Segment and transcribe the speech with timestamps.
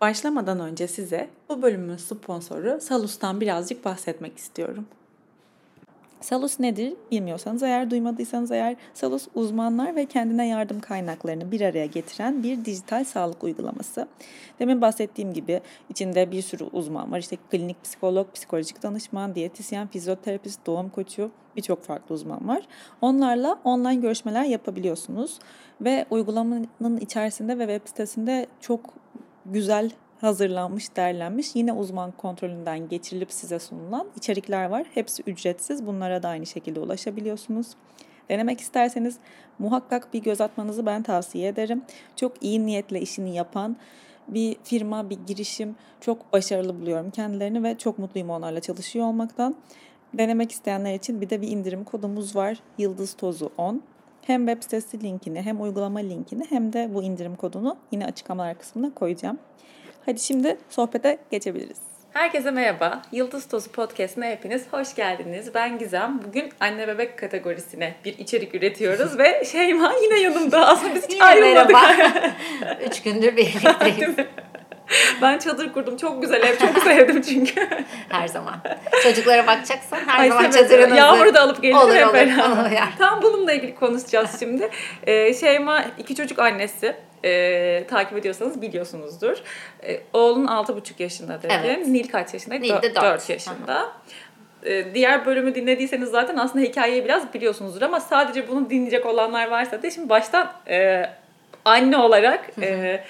[0.00, 4.86] Başlamadan önce size bu bölümün sponsoru Salus'tan birazcık bahsetmek istiyorum.
[6.20, 12.42] Salus nedir bilmiyorsanız eğer duymadıysanız eğer Salus uzmanlar ve kendine yardım kaynaklarını bir araya getiren
[12.42, 14.08] bir dijital sağlık uygulaması.
[14.58, 17.18] Demin bahsettiğim gibi içinde bir sürü uzman var.
[17.18, 22.62] İşte klinik psikolog, psikolojik danışman, diyetisyen, fizyoterapist, doğum koçu birçok farklı uzman var.
[23.00, 25.38] Onlarla online görüşmeler yapabiliyorsunuz
[25.80, 28.80] ve uygulamanın içerisinde ve web sitesinde çok
[29.52, 29.90] güzel
[30.20, 34.86] hazırlanmış, derlenmiş yine uzman kontrolünden geçirilip size sunulan içerikler var.
[34.94, 35.86] Hepsi ücretsiz.
[35.86, 37.66] Bunlara da aynı şekilde ulaşabiliyorsunuz.
[38.28, 39.16] Denemek isterseniz
[39.58, 41.82] muhakkak bir göz atmanızı ben tavsiye ederim.
[42.16, 43.76] Çok iyi niyetle işini yapan
[44.28, 49.54] bir firma, bir girişim çok başarılı buluyorum kendilerini ve çok mutluyum onlarla çalışıyor olmaktan.
[50.14, 52.58] Denemek isteyenler için bir de bir indirim kodumuz var.
[52.78, 53.82] Yıldız Tozu 10.
[54.30, 58.94] Hem web sitesi linkini hem uygulama linkini hem de bu indirim kodunu yine açıklamalar kısmına
[58.94, 59.38] koyacağım.
[60.06, 61.78] Hadi şimdi sohbete geçebiliriz.
[62.12, 63.02] Herkese merhaba.
[63.12, 65.54] Yıldız Tozu Podcast'ine hepiniz hoş geldiniz.
[65.54, 66.20] Ben Gizem.
[66.28, 70.68] Bugün anne bebek kategorisine bir içerik üretiyoruz ve Şeyma yine yanımda.
[70.68, 71.76] Aslında biz hiç ayrılmadık.
[72.86, 74.16] Üç gündür birlikteyiz.
[75.22, 75.96] ben çadır kurdum.
[75.96, 76.58] Çok güzel ev.
[76.58, 77.68] Çok sevdim çünkü.
[78.08, 78.54] her zaman.
[79.02, 80.96] Çocuklara bakacaksan her Ay, zaman çadırınızı.
[80.96, 82.90] Yağmuru da alıp gelin Olur, hep olur, olur, yani.
[82.98, 84.70] Tam bununla ilgili konuşacağız şimdi.
[85.06, 86.96] Ee, Şeyma iki çocuk annesi.
[87.24, 89.36] Ee, takip ediyorsanız biliyorsunuzdur.
[89.82, 91.56] Ee, oğlun 6,5 yaşında dedim.
[91.64, 91.86] Evet.
[91.86, 92.54] Nil kaç yaşında?
[92.54, 93.30] Nil de 4, dört.
[93.30, 93.92] yaşında.
[94.64, 99.82] Ee, diğer bölümü dinlediyseniz zaten aslında hikayeyi biraz biliyorsunuzdur ama sadece bunu dinleyecek olanlar varsa
[99.82, 101.04] da şimdi baştan e,
[101.64, 103.00] anne olarak e,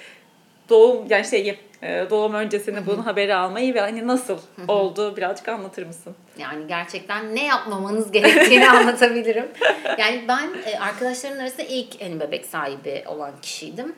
[0.71, 5.87] doğum yani şey e, doğum öncesinde bunun haberi almayı ve hani nasıl oldu birazcık anlatır
[5.87, 6.15] mısın?
[6.39, 9.48] Yani gerçekten ne yapmamanız gerektiğini anlatabilirim.
[9.98, 13.95] Yani ben e, arkadaşlarımın arasında ilk hani bebek sahibi olan kişiydim.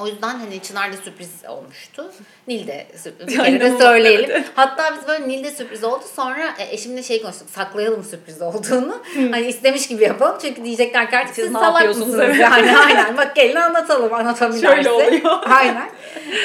[0.00, 0.60] O yüzden hani
[1.04, 2.12] sürpriz olmuştu.
[2.48, 3.26] Nil'de sürpriz.
[3.36, 4.30] Kere Aynen de o, söyleyelim.
[4.30, 4.46] evet.
[4.54, 6.04] Hatta biz böyle Nil'de sürpriz oldu.
[6.16, 7.50] Sonra e, eşimle şey konuştuk.
[7.50, 9.02] Saklayalım sürpriz olduğunu.
[9.30, 10.38] hani istemiş gibi yapalım.
[10.42, 12.20] Çünkü diyecekler ki artık Siz siz ne salak mısınız?
[12.20, 12.36] Evet.
[12.44, 13.16] Yani aynen.
[13.16, 14.66] Bak gelin anlatalım anlatabilirse.
[14.66, 15.38] Şöyle oluyor.
[15.50, 15.90] Aynen.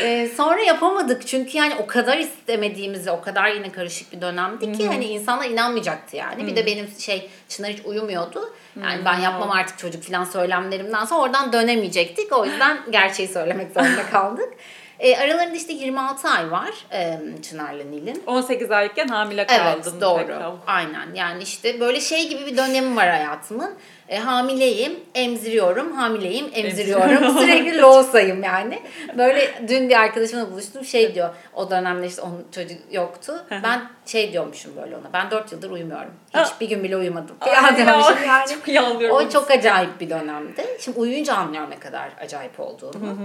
[0.03, 4.87] Ee, sonra yapamadık çünkü yani o kadar istemediğimiz o kadar yine karışık bir dönemdi ki
[4.87, 6.47] hani insanlar inanmayacaktı yani.
[6.47, 8.53] Bir de benim şey Çınar hiç uyumuyordu.
[8.83, 12.37] Yani ben yapmam artık çocuk falan söylemlerimden sonra oradan dönemeyecektik.
[12.37, 14.53] O yüzden gerçeği söylemek zorunda kaldık.
[14.99, 18.23] Ee, aralarında işte 26 ay var e, Çınar'la Nil'in.
[18.27, 19.63] 18 aylıkken hamile kaldın.
[19.63, 20.19] Evet doğru.
[20.19, 20.51] tekrar.
[20.67, 23.73] Aynen yani işte böyle şey gibi bir dönemim var hayatımın.
[24.09, 27.39] E, hamileyim, emziriyorum, hamileyim, emziriyorum.
[27.39, 28.79] Sürekli losayım yani.
[29.17, 31.29] Böyle dün bir arkadaşımla buluştum şey diyor.
[31.53, 33.45] O dönemde işte onun çocuk yoktu.
[33.63, 35.13] ben şey diyormuşum böyle ona.
[35.13, 36.11] Ben 4 yıldır uyumuyorum.
[36.35, 37.35] Hiç bir gün bile uyumadım.
[37.47, 38.49] Ya diyormuşum yani.
[38.49, 39.17] çok iyi anlıyorum.
[39.17, 40.65] O çok acayip bir dönemdi.
[40.79, 43.17] Şimdi uyuyunca anlıyorum ne kadar acayip olduğunu.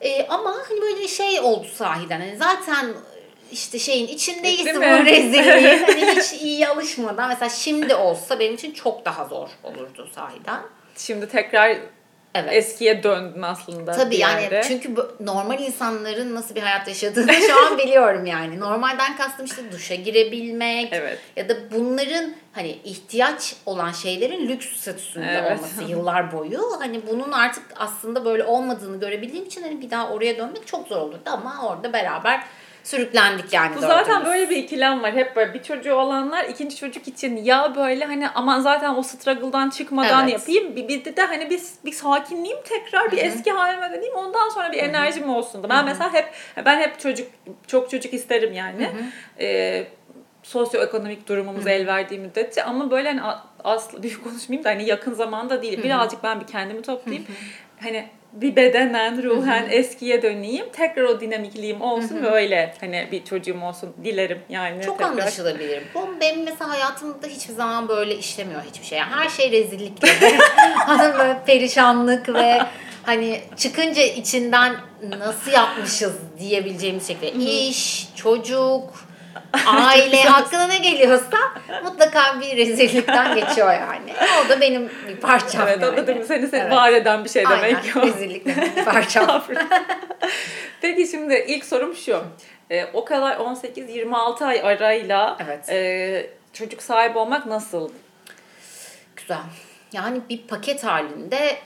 [0.00, 2.20] E, ama hani böyle şey oldu sahiden.
[2.20, 2.94] Hani zaten
[3.52, 5.82] işte şeyin içindeyiz Değil bu rezilliğin.
[5.86, 7.28] Hani hiç iyi alışmadan.
[7.28, 10.60] Mesela şimdi olsa benim için çok daha zor olurdu sahiden.
[10.96, 11.76] Şimdi tekrar
[12.42, 12.52] Evet.
[12.52, 13.92] eskiye döndün aslında.
[13.92, 14.62] Tabii yani yerde.
[14.68, 18.60] çünkü bu- normal insanların nasıl bir hayat yaşadığını şu an biliyorum yani.
[18.60, 21.18] Normalden kastım işte duşa girebilmek Evet.
[21.36, 25.58] ya da bunların hani ihtiyaç olan şeylerin lüks statüsünde Evet.
[25.58, 26.60] olması yıllar boyu.
[26.78, 30.96] Hani bunun artık aslında böyle olmadığını görebildiğim için hani bir daha oraya dönmek çok zor
[30.96, 32.44] olurdu ama orada beraber
[32.88, 33.76] sürüklendik yani.
[33.76, 34.26] Bu zaten dördümüz.
[34.26, 35.12] böyle bir ikilem var.
[35.12, 39.70] Hep böyle bir çocuğu olanlar ikinci çocuk için ya böyle hani aman zaten o struggle'dan
[39.70, 40.32] çıkmadan Evet.
[40.32, 40.76] yapayım.
[40.76, 44.14] Bir, bir de hani bir, bir sakinleyeyim tekrar bir eski halime döneyim.
[44.14, 45.68] Ondan sonra bir enerjim olsun da.
[45.68, 46.34] Ben mesela hep
[46.64, 47.28] ben hep çocuk
[47.66, 48.90] çok çocuk isterim yani.
[49.40, 49.86] Ee,
[50.42, 55.62] sosyoekonomik durumumuz el verdiği müddetçe ama böyle hani aslı büyük konuşmayayım da hani yakın zamanda
[55.62, 55.82] değil.
[55.82, 57.26] Birazcık ben bir kendimi toplayayım.
[57.82, 60.66] Hani bir bedenen, ruhen eskiye döneyim.
[60.72, 64.82] Tekrar o dinamikliğim olsun ve öyle hani bir çocuğum olsun dilerim yani.
[64.82, 65.12] Çok tekrar.
[65.12, 65.82] anlaşılabilir.
[65.94, 68.98] Bu benim mesela hayatımda hiçbir zaman böyle işlemiyor hiçbir şey.
[68.98, 70.08] Yani her şey rezillikle.
[70.76, 72.58] hani böyle perişanlık ve
[73.02, 74.76] hani çıkınca içinden
[75.18, 77.30] nasıl yapmışız diyebileceğimiz şekilde.
[77.30, 79.07] İş, çocuk,
[79.66, 81.38] aile hakkında ne geliyorsa
[81.84, 84.12] mutlaka bir rezillikten geçiyor yani.
[84.46, 85.90] O da benim bir parçam Evet yani.
[85.92, 86.18] anladım.
[86.28, 86.72] Seni, seni Evet.
[86.72, 88.02] var eden bir şey Aynen, demek ki o.
[88.06, 89.44] rezillikle bir parçam.
[90.80, 92.24] Peki şimdi ilk sorum şu.
[92.70, 95.68] Ee, o kadar 18-26 ay arayla Evet.
[95.68, 97.90] e, çocuk sahibi olmak nasıl?
[99.16, 99.38] Güzel.
[99.92, 101.56] Yani bir paket halinde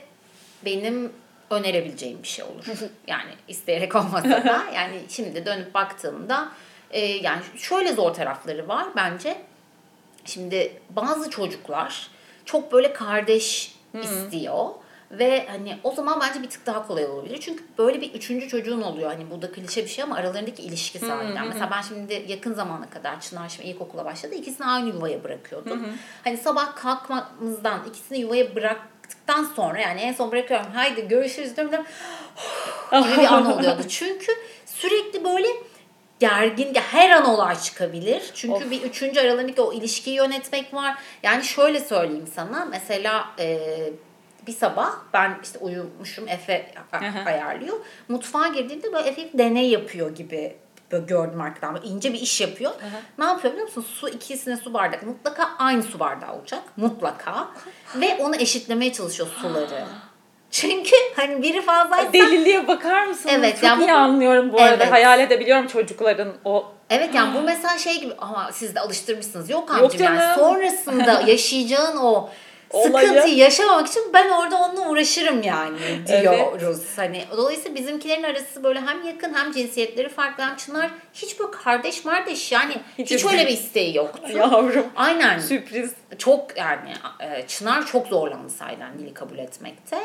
[0.65, 1.13] benim
[1.49, 2.65] önerebileceğim bir şey olur.
[3.07, 6.49] Yani isteyerek olmasa da yani şimdi dönüp baktığımda
[6.93, 9.37] e, yani şöyle zor tarafları var bence.
[10.25, 12.07] Şimdi bazı çocuklar
[12.45, 14.69] çok böyle kardeş istiyor
[15.11, 17.37] Ve hani o zaman bence bir tık daha kolay olabilir.
[17.41, 19.09] Çünkü böyle bir üçüncü çocuğun oluyor.
[19.09, 21.47] Hani bu da klişe bir şey ama aralarındaki ilişki sahiden.
[21.47, 24.35] Mesela ben şimdi yakın zamana kadar Çınar şimdi ilkokula başladı.
[24.35, 25.85] İkisini aynı yuvaya bırakıyordum.
[26.23, 30.67] Hani sabah kalkmamızdan ikisini yuvaya bıraktıktan sonra yani en son bırakıyorum.
[30.73, 31.71] Haydi görüşürüz diyorum.
[31.71, 31.87] diyorum.
[33.09, 33.81] gibi bir an oluyordu.
[33.89, 34.31] Çünkü
[34.65, 35.47] sürekli böyle
[36.23, 38.31] gergin, her an olay çıkabilir.
[38.33, 38.71] Çünkü Of.
[38.71, 40.97] bir üçüncü aralarındaki o ilişkiyi yönetmek var.
[41.23, 42.65] Yani şöyle söyleyeyim sana.
[42.65, 43.59] Mesela e,
[44.47, 47.29] bir sabah ben işte uyumuşum Efe Hı hı.
[47.29, 47.77] ayarlıyor.
[48.07, 50.55] Mutfağa girdiğimde böyle Efe deney yapıyor gibi
[50.91, 51.75] böyle gördüm arkadan.
[51.75, 52.71] Böyle ince bir iş yapıyor.
[53.17, 53.85] Ne yapıyor biliyor musun?
[53.93, 55.03] Su ikisine su bardak.
[55.03, 56.63] Mutlaka aynı su bardağı olacak.
[56.77, 57.47] Mutlaka.
[57.95, 59.85] Ve onu eşitlemeye çalışıyor suları.
[60.53, 63.35] Çünkü hani biri fazlaysa Deliliğe bakar mısınız?
[63.39, 64.83] Evet, Çok yani bu- iyi anlıyorum bu arada.
[64.83, 64.91] Evet.
[64.93, 69.49] Hayal edebiliyorum çocukların o Evet yani bu mesela şey gibi ama siz de alıştırmışsınız.
[69.49, 70.35] Yok Yok amcım yani canım.
[70.39, 72.29] sonrasında yaşayacağın o
[72.71, 73.07] Olayı.
[73.07, 75.77] sıkıntıyı yaşamamak için ben orada onunla uğraşırım yani
[76.09, 76.21] Evet.
[76.23, 76.81] diyoruz.
[76.95, 82.05] Hani dolayısıyla bizimkilerin arası böyle hem yakın hem cinsiyetleri farklı hem Çınar hiç böyle kardeş
[82.05, 84.37] mardeş yani hiç, Hiç öyle bir isteği yoktu.
[84.37, 85.39] yavrum Aynen.
[85.39, 85.91] sürpriz.
[86.17, 89.97] Çok yani e, Çınar çok zorlandı sahiden dili kabul etmekte.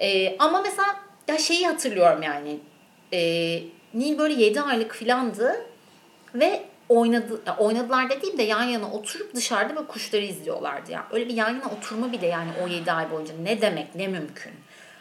[0.00, 0.96] E, ama mesela
[1.28, 2.58] ya şeyi hatırlıyorum yani.
[3.12, 3.20] E,
[3.94, 5.66] Nil böyle 7 aylık filandı
[6.34, 11.06] ve oynadı ya oynadılar dediğim de yan yana oturup dışarıda böyle kuşları izliyorlardı ya.
[11.12, 14.52] Öyle bir yan yana oturma bile yani o 7 ay boyunca ne demek ne mümkün.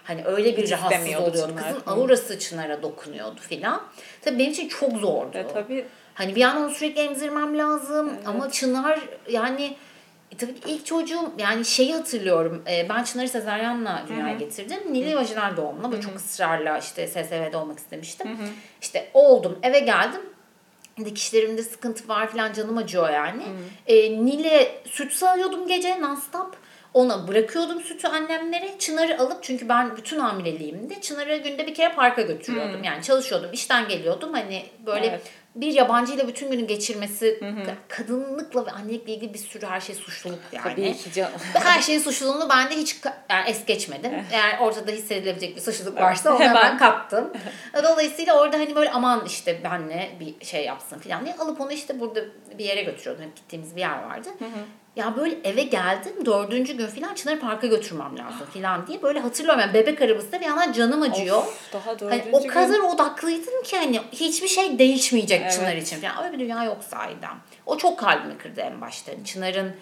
[0.04, 1.38] Hani öyle bir Hiç rahatsız oluyordu.
[1.38, 1.74] Çınar.
[1.74, 3.84] Kızın aurası Çınar'a dokunuyordu filan.
[4.22, 5.38] Tabii benim için çok zordu.
[5.38, 9.00] E, tabii Hani bir yandan onu sürekli emzirmem lazım ama Çınar
[9.30, 9.76] yani
[10.34, 12.64] e, tabii ki ilk çocuğum yani şeyi hatırlıyorum.
[12.70, 14.94] E, ben Çınar'ı sezaryenle dünyaya getirdim.
[14.94, 18.28] Nil'i vajinal doğumla böyle çok ısrarla işte SSV'de olmak istemiştim.
[18.82, 20.22] İşte oldum eve geldim.
[21.06, 23.44] Dikişlerimde sıkıntı var falan canım acıyor yani.
[23.88, 26.52] E, Nil'e süt sağıyordum gece non-stop.
[26.94, 28.70] Ona bırakıyordum sütü annemlere.
[28.80, 32.84] Çınar'ı alıp çünkü ben bütün hamileliğimde Çınar'ı günde bir kere parka götürüyordum.
[32.84, 34.34] Yani çalışıyordum, işten geliyordum.
[34.34, 35.22] Hani böyle Evet.
[35.56, 37.40] Bir yabancıyla bütün günü geçirmesi
[37.88, 40.64] kadınlıkla ve annelikle ilgili bir sürü her şey suçluluk yani.
[40.64, 41.32] tabii ki canım.
[41.54, 42.96] Her şeyin suçluluğunu ben de hiç
[43.30, 44.12] yani es geçmedim.
[44.32, 47.34] Eğer ortada hissedilebilecek bir suçluluk varsa onu hemen, kaptım.
[47.84, 52.00] Dolayısıyla orada hani böyle aman işte benle bir şey yapsın falan diye alıp onu işte
[52.00, 52.20] burada
[52.60, 53.26] bir yere götürüyordum.
[53.26, 54.30] Hep gittiğimiz bir yer vardı.
[54.96, 59.60] Ya böyle eve geldim dördüncü gün falan Çınar'ı parka götürmem lazım falan diye böyle hatırlıyorum.
[59.62, 61.38] Yani bebek arabasında bir yandan canım acıyor.
[61.38, 62.48] Of, daha Hani dördüncü o gün.
[62.50, 65.52] kadar odaklıydım ki hani hiçbir şey değişmeyecek Evet.
[65.54, 66.24] Çınar için falan.
[66.26, 67.36] Öyle bir dünya yok sahiden.
[67.66, 69.12] O çok kalbimi kırdı en başta.
[69.12, 69.76] Hani Çınar'ın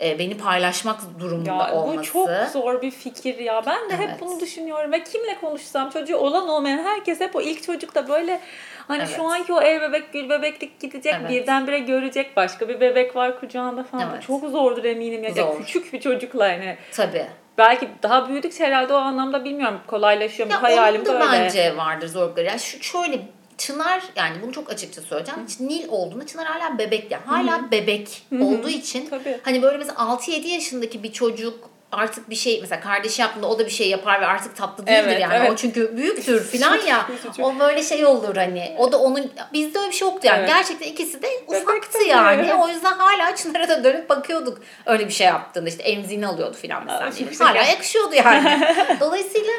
[0.00, 1.98] e, beni paylaşmak durumunda Ya olması.
[1.98, 3.62] bu çok zor bir fikir ya.
[3.66, 4.20] Ben de hep Evet.
[4.20, 8.40] bunu düşünüyorum ve kimle konuşsam çocuğu olan olmayan herkes hep o ilk çocukta böyle
[8.88, 9.12] hani Evet.
[9.16, 11.30] şu anki o ev bebek gül bebeklik gidecek Evet.
[11.30, 14.08] birdenbire görecek başka bir bebek var kucağında falan.
[14.12, 14.22] Evet.
[14.22, 15.30] Çok zordur eminim ya.
[15.30, 15.58] Zor.
[15.58, 16.76] Küçük bir çocukla yani.
[16.92, 17.26] Tabii.
[17.58, 21.20] Belki daha büyüdükçe herhalde o anlamda bilmiyorum kolaylaşıyor mu Ya hayalim böyle.
[21.20, 22.46] bence vardır zorlukları.
[22.46, 23.18] Ya şu, şöyle
[23.58, 25.46] Çınar yani bunu çok açıkça söyleyeceğim.
[25.60, 27.22] Nil olduğunda Çınar hala bebek yani.
[27.26, 29.40] Hala bebek olduğu için Tabii.
[29.42, 33.66] hani böyle mesela 6-7 yaşındaki bir çocuk artık bir şey mesela kardeşi yaptığında o da
[33.66, 35.34] bir şey yapar ve artık tatlı değildir Evet, yani.
[35.34, 35.50] evet.
[35.50, 37.06] O çünkü büyüktür falan ya.
[37.42, 38.76] O böyle şey olur hani.
[38.78, 40.38] O da onun bizde öyle bir şey yoktu yani.
[40.38, 40.48] Evet.
[40.48, 42.42] Gerçekten ikisi de ufaktı tabii, yani.
[42.46, 42.54] evet.
[42.62, 44.58] O yüzden hala Çınar'a da dönüp bakıyorduk.
[44.86, 47.46] Öyle bir şey yaptığında işte emziğini alıyordu falan mesela.
[47.46, 47.48] Aa.
[47.48, 48.60] Hala yakışıyordu yani.
[49.00, 49.52] Dolayısıyla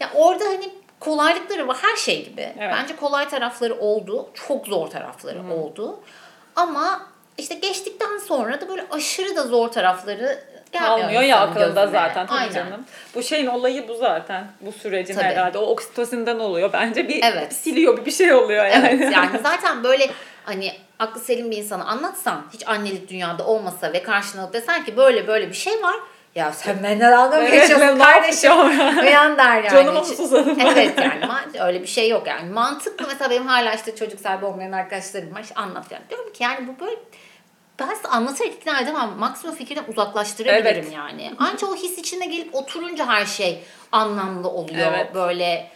[0.00, 2.52] ya orada hani kolaylıkları var her şey gibi.
[2.58, 2.74] Evet.
[2.80, 4.28] Bence kolay tarafları oldu.
[4.48, 6.00] Çok zor tarafları oldu.
[6.56, 7.06] Ama
[7.38, 12.52] işte geçtikten sonra da böyle aşırı da zor tarafları Kalmıyor ya akılda zaten tabii Aynen.
[12.52, 12.84] canım.
[13.14, 14.46] Bu şeyin olayı bu zaten.
[14.60, 15.24] Bu sürecin Tabii.
[15.24, 15.58] herhalde.
[15.58, 16.72] O oksitosinden oluyor.
[16.72, 17.52] Bence bir Evet.
[17.52, 18.88] siliyor bir bir şey oluyor yani.
[18.90, 20.10] Evet yani zaten böyle
[20.44, 25.26] hani aklı selim bir insana anlatsan hiç annelik dünyada olmasa ve karşına desen ki böyle
[25.26, 25.96] böyle bir şey var.
[26.34, 28.52] Ya sen benimle dalga mı Evet, geçiyorsun kardeşim?
[29.02, 30.00] Uyan der yani.
[30.00, 30.58] Hiç- susadım?
[30.60, 32.50] Evet yani öyle bir şey yok yani.
[32.50, 35.40] Mantıklı mesela benim hala işte çocuk sahibi olmayan arkadaşlarım var.
[35.42, 36.06] İşte anlatıyorum.
[36.10, 36.96] Diyorum ki yani bu böyle
[37.80, 39.10] ben size anlatarak ikna edemem.
[39.18, 40.92] Maksimum fikirden uzaklaştırabilirim Evet.
[40.92, 41.32] yani.
[41.38, 44.92] Ancak o his içine gelip oturunca her şey anlamlı oluyor.
[44.92, 45.14] Evet.
[45.14, 45.70] Böyle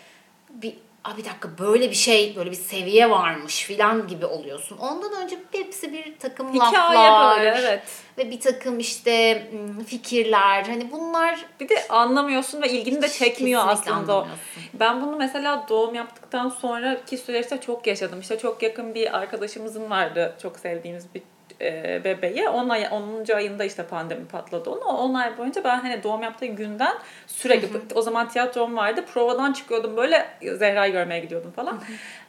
[0.51, 4.79] bir Aa, bir dakika böyle bir şey böyle bir seviye varmış filan gibi oluyorsun.
[4.79, 7.83] Ondan önce hepsi bir takım Hikaye laflar böyle evet.
[8.19, 9.43] ve bir takım işte
[9.87, 10.65] fikirler.
[10.65, 14.27] Hani bunlar Bir de anlamıyorsun ve ilgini de çekmiyor aslında.
[14.75, 18.21] Ben bunu mesela doğum yaptıktan sonraki süreçte çok yaşadım.
[18.21, 21.23] İşte çok yakın bir arkadaşımızın vardı çok sevdiğimiz bir
[21.61, 22.49] e, bebeği.
[22.49, 23.35] 10 ay, 10.
[23.35, 24.85] ayında işte pandemi patladı onu.
[24.85, 26.95] 10 ay boyunca ben hani doğum yaptığı günden
[27.27, 29.05] sürekli o zaman tiyatrom vardı.
[29.15, 31.81] Provadan çıkıyordum böyle Zehra'yı görmeye gidiyordum falan.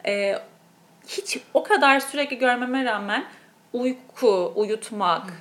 [0.06, 0.36] E,
[1.08, 3.26] hiç o kadar sürekli görmeme rağmen
[3.74, 5.34] uyku, uyutmak,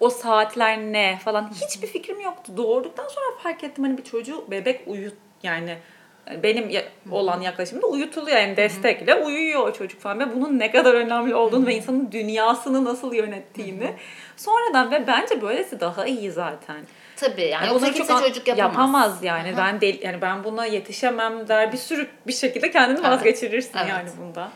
[0.00, 2.52] o saatler ne falan hiçbir fikrim yoktu.
[2.56, 5.78] Doğurduktan sonra fark ettim hani bir çocuğu bebek uyut yani
[6.42, 10.94] benim ya- olan yaklaşımda uyutuluyor yani destekle uyuyor o çocuk falan ve bunun ne kadar
[10.94, 13.94] önemli olduğunu ve insanın dünyasını nasıl yönettiğini
[14.36, 16.76] sonradan ve bence böylesi daha iyi zaten.
[17.16, 18.72] Tabii yani Yani kimse çok an- çocuk yapamaz.
[18.74, 19.54] Yapamaz yani.
[19.56, 23.10] Ben del yani ben buna yetişemem der bir sürü bir şekilde kendini Evet.
[23.10, 23.88] vazgeçirirsin Evet.
[23.90, 24.50] yani bundan.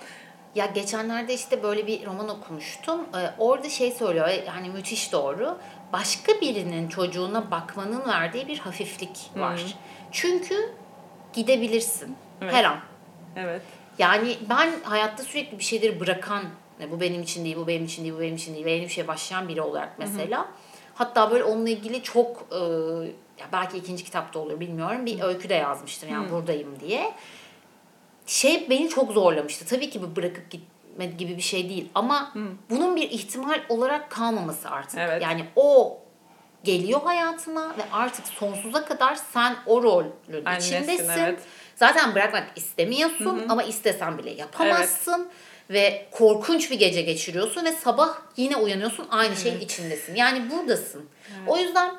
[0.55, 3.01] Ya geçenlerde işte böyle bir roman okumuştum.
[3.01, 5.59] Ee, orada şey söylüyor yani müthiş doğru.
[5.93, 9.61] Başka birinin çocuğuna bakmanın verdiği bir hafiflik var.
[10.13, 10.55] Çünkü
[11.37, 12.55] gidebilirsin Evet.
[12.55, 12.79] her an.
[13.37, 13.63] Evet.
[13.99, 16.43] Yani ben hayatta sürekli bir şeyleri bırakan,
[16.81, 18.89] "Ne, bu benim için değil, bu benim için değil, bu benim için değil yeni bir
[18.89, 20.49] şeye başlayan biri olarak mesela.
[20.95, 22.57] Hatta böyle onunla ilgili çok, e,
[23.41, 27.13] ya belki ikinci kitapta olur bilmiyorum, bir öykü de yazmıştım yani buradayım diye.
[28.27, 29.67] Şey beni çok zorlamıştı.
[29.67, 32.33] Tabii ki bu bırakıp gitme gibi bir şey değil ama
[32.71, 34.99] bunun bir ihtimal olarak kalmaması artık.
[34.99, 35.23] Evet.
[35.23, 35.99] Yani o
[36.67, 40.13] geliyor hayatına ve artık sonsuza kadar sen o rolün
[40.45, 41.11] Annesin, içindesin.
[41.19, 41.39] evet.
[41.77, 45.29] Zaten bırakmak istemiyorsun ama istesen bile yapamazsın.
[45.71, 50.15] Ve korkunç bir gece geçiriyorsun ve sabah yine uyanıyorsun aynı şeyin içindesin.
[50.15, 51.05] Yani buradasın.
[51.47, 51.95] O yüzden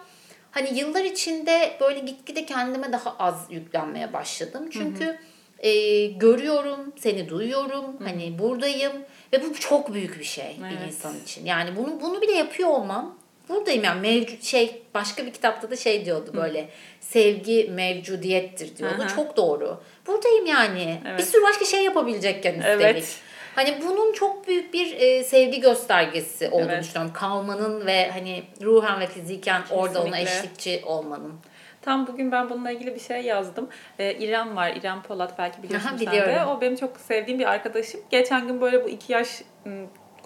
[0.52, 4.70] hani yıllar içinde böyle gitgide kendime daha az yüklenmeye başladım.
[4.74, 5.20] Çünkü
[5.60, 8.94] e, görüyorum, seni duyuyorum, hani buradayım
[9.34, 10.88] ve bu çok büyük bir şey bir Evet.
[10.88, 11.46] insan için.
[11.46, 13.17] Yani bunu bunu bile yapıyor olmam
[13.50, 18.96] buradayım yani mevcut şey başka bir kitapta da şey diyordu böyle sevgi mevcudiyettir diyordu.
[19.02, 19.08] Aha.
[19.16, 19.82] Çok doğru.
[20.08, 21.00] Buradayım yani.
[21.06, 21.28] Bir Evet.
[21.28, 22.82] sürü başka şey yapabilecekken üstelik.
[22.82, 23.18] Evet.
[23.56, 26.84] Hani bunun çok büyük bir e, sevgi göstergesi olduğunu Evet.
[26.84, 27.14] düşünüyorum.
[27.14, 30.38] Kalmanın ve hani ruhen ve fiziken orada ona Kesinlikle.
[30.38, 31.34] eşlikçi olmanın.
[31.82, 33.70] Tam bugün ben bununla ilgili bir şey yazdım.
[34.00, 36.46] Ee, İrem var, İrem Polat belki biliyorsun Aha, sen de.
[36.46, 38.02] O benim çok sevdiğim bir arkadaşım.
[38.10, 39.42] Geçen gün böyle bu iki yaş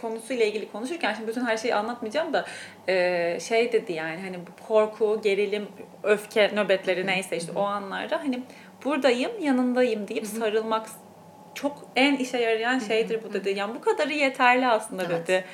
[0.02, 2.46] konusuyla ilgili konuşurken şimdi bütün her şeyi anlatmayacağım da
[2.88, 5.68] e, şey dedi yani hani bu korku, gerilim,
[6.04, 8.44] öfke nöbetleri neyse işte o anlarda hani
[8.86, 10.88] buradayım, yanındayım deyip sarılmak
[11.56, 13.54] çok en işe yarayan şeydir bu dedi.
[13.58, 15.28] Yani bu kadarı yeterli aslında Evet.
[15.28, 15.46] dedi.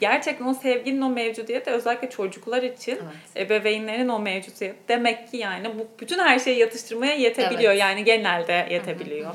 [0.00, 2.92] Gerçekten o sevginin o mevcudiyeti özellikle çocuklar için
[3.36, 3.46] Evet.
[3.46, 7.72] ebeveynlerin o mevcudiyet demek ki yani bu bütün her şeyi yatıştırmaya yetebiliyor.
[7.72, 7.80] Evet.
[7.80, 9.30] Yani genelde yetebiliyor.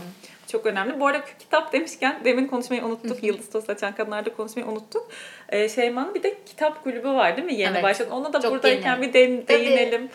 [0.51, 1.00] Çok önemli.
[1.00, 3.24] Bu arada kitap demişken demin konuşmayı unuttuk.
[3.24, 5.08] Yıldız Toz Açan Kadınlar'da konuşmayı unuttuk.
[5.50, 7.54] Ee, Şeyma'nın bir de kitap kulübü var değil mi?
[7.54, 7.84] Yeni Evet.
[7.84, 8.10] başladı.
[8.12, 9.08] Ona da Çok buradayken yeni.
[9.08, 9.60] bir de- Tabii.
[9.60, 10.10] değinelim.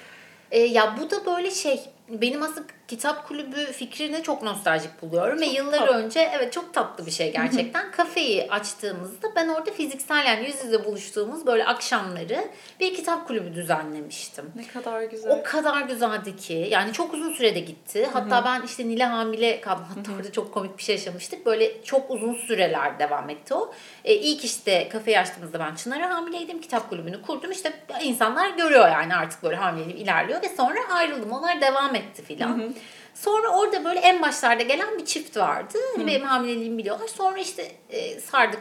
[0.50, 5.46] E, ya bu da böyle şey benim aslında kitap kulübü fikrini çok nostaljik buluyorum ve
[5.46, 5.94] yıllar tatlı.
[5.94, 7.90] önce evet çok tatlı bir şey gerçekten.
[7.90, 12.44] Kafeyi açtığımızda ben orada fiziksel yani yüz yüze buluştuğumuz böyle akşamları
[12.80, 14.50] bir kitap kulübü düzenlemiştim.
[14.56, 15.30] Ne kadar güzel.
[15.30, 16.68] O kadar güzeldi ki.
[16.70, 18.08] Yani çok uzun sürede gitti.
[18.12, 19.84] Hatta ben işte Nil'e hamile kaldım.
[19.96, 21.46] Hatta orada çok komik bir şey yaşamıştık.
[21.46, 23.72] Böyle çok uzun süreler devam etti o.
[24.04, 26.60] E, ilk işte kafeyi açtığımızda ben Çınar'a hamileydim.
[26.60, 27.50] Kitap kulübünü kurdum.
[27.50, 27.72] İşte
[28.02, 30.42] insanlar görüyor yani artık böyle hamileliğim ilerliyor.
[30.42, 31.32] Ve sonra ayrıldım.
[31.32, 32.74] Onlar devam etti filan.
[33.14, 35.78] Sonra orada böyle en başlarda gelen bir çift vardı.
[35.96, 37.08] Hani benim hamileliğimi biliyorlar.
[37.08, 38.60] Sonra işte e, sardık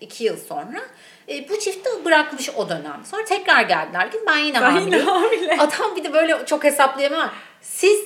[0.00, 0.80] 3-2 yıl sonra.
[1.28, 3.00] E, bu çift de bırakmış o dönem.
[3.10, 4.08] Sonra tekrar geldiler.
[4.26, 5.06] Ben yine Ben yine hamileyim.
[5.06, 5.56] hamile.
[5.58, 7.30] Adam bir de böyle çok hesaplayamam.
[7.60, 8.00] Siz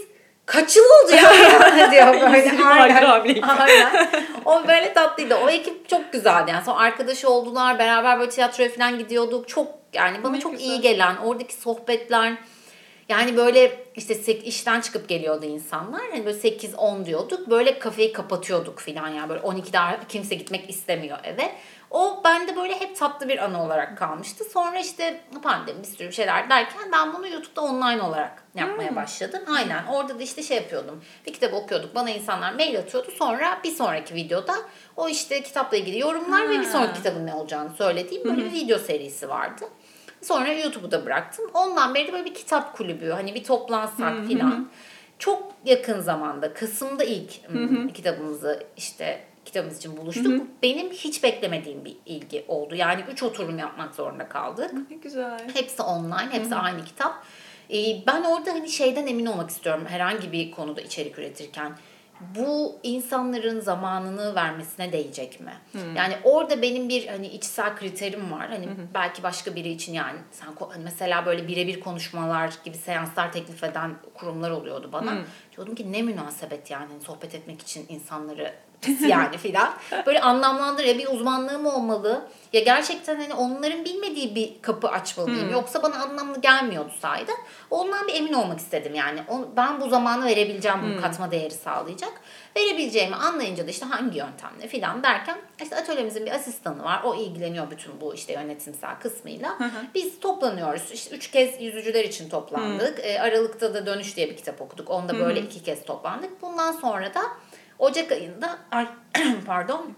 [0.46, 1.32] kaç yıl oldu ya
[1.90, 2.38] diyor böyle.
[2.38, 3.44] 120 aydır hamileyim.
[3.58, 4.08] Aynen.
[4.44, 5.34] O böyle tatlıydı.
[5.36, 6.50] O ekip çok güzeldi.
[6.50, 7.78] Yani sonra arkadaş oldular.
[7.78, 9.48] Beraber böyle tiyatroya falan gidiyorduk.
[9.48, 10.64] Çok yani bana Ne çok güzel.
[10.66, 12.32] iyi gelen oradaki sohbetler
[13.08, 16.00] yani böyle işte işten çıkıp geliyordu insanlar.
[16.10, 17.50] Hani böyle 8-10 diyorduk.
[17.50, 19.28] Böyle kafeyi kapatıyorduk falan yani.
[19.28, 21.52] Böyle 12'de kimse gitmek istemiyor eve.
[21.90, 24.44] O bende böyle hep tatlı bir anı olarak kalmıştı.
[24.44, 29.40] Sonra işte pandemi bir sürü şeyler derken ben bunu YouTube'da online olarak yapmaya başladım.
[29.56, 31.04] Aynen orada da işte şey yapıyordum.
[31.26, 31.94] Bir kitap okuyorduk.
[31.94, 33.10] Bana insanlar mail atıyordu.
[33.10, 34.54] Sonra bir sonraki videoda
[34.96, 38.78] o işte kitapla ilgili yorumlar ve bir sonraki kitabın ne olacağını söylediğim böyle bir video
[38.78, 39.64] serisi vardı.
[40.26, 41.50] Sonra YouTube'u da bıraktım.
[41.54, 44.68] Ondan beri de böyle bir kitap kulübü hani bir toplansak filan.
[45.18, 50.24] Çok yakın zamanda Kasım'da ilk ım, kitabımızı işte kitabımız için buluştuk.
[50.62, 52.74] Benim hiç beklemediğim bir ilgi oldu.
[52.74, 54.70] Yani üç oturum yapmak zorunda kaldık.
[54.90, 55.38] Ne güzel.
[55.54, 57.24] Hepsi online, hepsi aynı kitap.
[57.70, 61.72] Ee, ben orada hani şeyden emin olmak istiyorum herhangi bir konuda içerik üretirken.
[62.20, 65.52] Bu insanların zamanını vermesine değecek mi?
[65.96, 68.48] Yani orada benim bir hani içsel kriterim var.
[68.48, 73.64] Hani belki başka biri için yani sen hani mesela böyle birebir konuşmalar gibi seanslar teklif
[73.64, 75.18] eden kurumlar oluyordu bana.
[75.56, 78.52] Diyordum ki ne münasebet yani sohbet etmek için insanları
[78.86, 79.72] pis yani filan.
[80.06, 82.28] Böyle anlamlandır ya bir uzmanlığım olmalı.
[82.52, 85.50] Ya gerçekten hani onların bilmediği bir kapı açmalıyım.
[85.52, 87.36] Yoksa bana anlamlı gelmiyordu sahiden.
[87.70, 89.20] Ondan bir emin olmak istedim yani.
[89.56, 92.12] Ben bu zamanı verebileceğim bu katma değeri sağlayacak.
[92.56, 97.00] Verebileceğimi anlayınca da işte hangi yöntemle filan derken işte atölyemizin bir asistanı var.
[97.04, 99.58] O ilgileniyor bütün bu işte yönetimsel kısmıyla.
[99.94, 100.90] Biz toplanıyoruz.
[100.92, 103.00] İşte üç kez yüzücüler için toplandık.
[103.02, 104.90] E, Aralık'ta da Dönüş diye bir kitap okuduk.
[104.90, 106.42] Onda böyle iki kez toplandık.
[106.42, 107.22] Bundan sonra da
[107.78, 108.88] Ocak ayında ay
[109.46, 109.92] pardon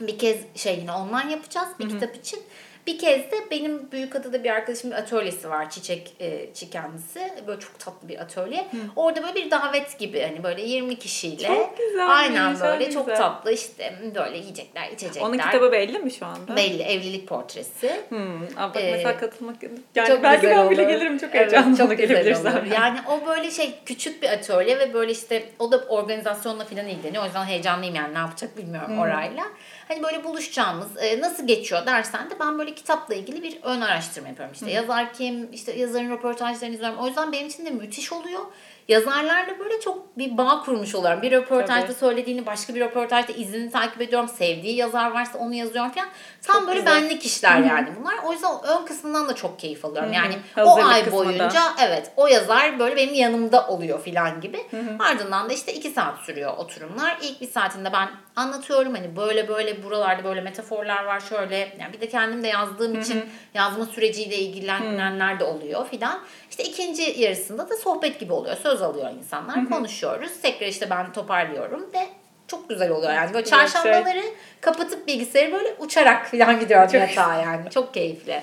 [0.00, 2.40] bir kez şey yine online yapacağız bir kitap için.
[2.86, 5.70] Bir kez de benim Büyükada'da bir arkadaşımın bir atölyesi var.
[5.70, 7.32] Çiçek e, çikenlisi.
[7.46, 8.66] Böyle çok tatlı bir atölye.
[8.96, 11.46] Orada böyle bir davet gibi hani böyle 20 kişiyle.
[11.46, 13.02] Çok güzel, Aynen güzel, böyle güzel.
[13.04, 15.22] çok tatlı işte böyle yiyecekler, içecekler.
[15.22, 16.56] Onun kitabı belli mi şu anda?
[16.56, 18.00] belli evlilik portresi.
[18.08, 18.42] Hmm.
[18.56, 19.56] Aa, bak Ee, mesela katılmak
[19.94, 20.88] yani çok belki ben bile olur.
[20.92, 22.52] gelirim çok Evet, heyecanlı çok güzel gelebilirsem.
[22.52, 22.66] olur.
[22.74, 27.22] Yani o böyle şey küçük bir atölye ve böyle işte o da organizasyonla falan ilgileniyor.
[27.22, 28.98] O yüzden heyecanlıyım yani ne yapacak bilmiyorum Hmm.
[28.98, 29.44] orayla.
[29.88, 34.28] Hani böyle buluşacağımız e, nasıl geçiyor dersen de ben böyle kitapla ilgili bir ön araştırma
[34.28, 34.54] yapıyorum.
[34.54, 36.98] İşte yazar kim, işte yazarın röportajlarını izliyorum.
[36.98, 38.40] O yüzden benim için de müthiş oluyor.
[38.88, 41.22] Yazarlarla böyle çok bir bağ kurmuş oluyorum.
[41.22, 41.96] Bir röportajda Tabii.
[41.98, 44.28] söylediğini başka bir röportajda izini takip ediyorum.
[44.28, 46.08] Sevdiği yazar varsa onu yazıyorum falan.
[46.42, 47.02] Tam Çok böyle güzel.
[47.02, 48.14] benlik işler yani bunlar.
[48.26, 50.08] O yüzden ön kısmından da çok keyif alıyorum.
[50.08, 50.16] Hı hı.
[50.16, 51.24] Yani o Hazırlık ay kısmı da.
[51.24, 54.60] boyunca evet o yazar böyle benim yanımda oluyor filan gibi.
[54.98, 57.18] Ardından da işte iki saat sürüyor oturumlar.
[57.22, 61.56] İlk bir saatinde ben anlatıyorum hani böyle böyle buralarda böyle metaforlar var şöyle.
[61.80, 63.24] Yani bir de kendim de yazdığım için
[63.54, 66.20] yazma süreciyle ilgilenenler de oluyor filan.
[66.50, 68.56] İşte ikinci yarısında da sohbet gibi oluyor.
[68.56, 69.68] Söz alıyor insanlar.
[69.68, 70.40] Konuşuyoruz.
[70.42, 72.08] Tekrar işte ben toparlıyorum ve
[72.48, 73.34] çok güzel oluyor yani.
[73.34, 73.58] Böyle şey.
[73.58, 74.22] çarşambaları
[74.60, 77.70] kapatıp bilgisayarı böyle uçarak falan gidiyorum Çok yatağa yani.
[77.70, 78.42] Çok keyifli.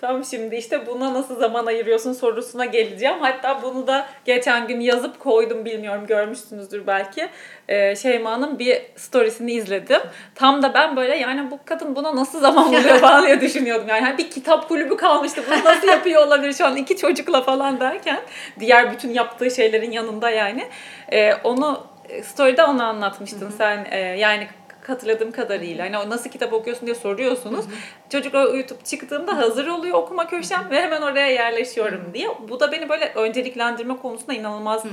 [0.00, 3.16] Tam şimdi işte buna nasıl zaman ayırıyorsun sorusuna geleceğim.
[3.20, 7.28] Hatta bunu da geçen gün yazıp koydum bilmiyorum görmüşsünüzdür belki.
[7.68, 10.00] Ee, Şeyma'nın bir storiesini izledim.
[10.34, 13.88] Tam da ben böyle yani bu kadın buna nasıl zaman buluyor falan diye düşünüyordum.
[13.88, 15.42] Yani hani bir kitap kulübü kalmıştı.
[15.50, 18.20] Bunu nasıl yapıyor olabilir şu an iki çocukla falan derken.
[18.60, 20.68] Diğer bütün yaptığı şeylerin yanında yani.
[21.12, 21.89] Ee, onu
[22.24, 23.86] story'de onu anlatmıştın sen.
[23.90, 24.48] Ee, yani
[24.86, 25.84] hatırladığım kadarıyla.
[25.84, 27.64] Hani nasıl kitap okuyorsun diye soruyorsunuz.
[28.12, 32.28] Çocuklar uyutup çıktığımda hazır oluyor okuma köşem ve hemen oraya yerleşiyorum diye.
[32.48, 34.84] Bu da beni böyle önceliklendirme konusunda inanılmaz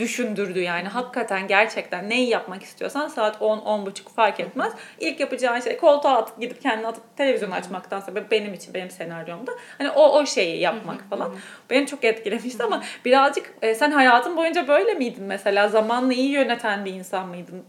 [0.00, 0.88] düşündürdü yani.
[0.88, 4.72] Hakikaten gerçekten neyi yapmak istiyorsan saat 10 10 buçuk fark etmez.
[5.00, 9.52] İlk yapacağın şey koltuğa atıp gidip kendini atıp televizyon açmaktansa be- benim için benim senaryomda.
[9.78, 11.32] Hani o o şeyi yapmak falan.
[11.70, 15.68] Beni çok etkilemişti ama birazcık e, sen hayatın boyunca böyle miydin mesela?
[15.68, 17.62] Zamanla iyi yöneten bir insan mıydın?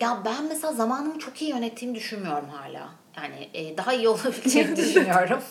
[0.00, 2.88] Ya ben mesela zamanımı çok iyi yönettiğimi düşünmüyorum hala.
[3.16, 5.42] Yani e, daha iyi olabileceğini düşünüyorum.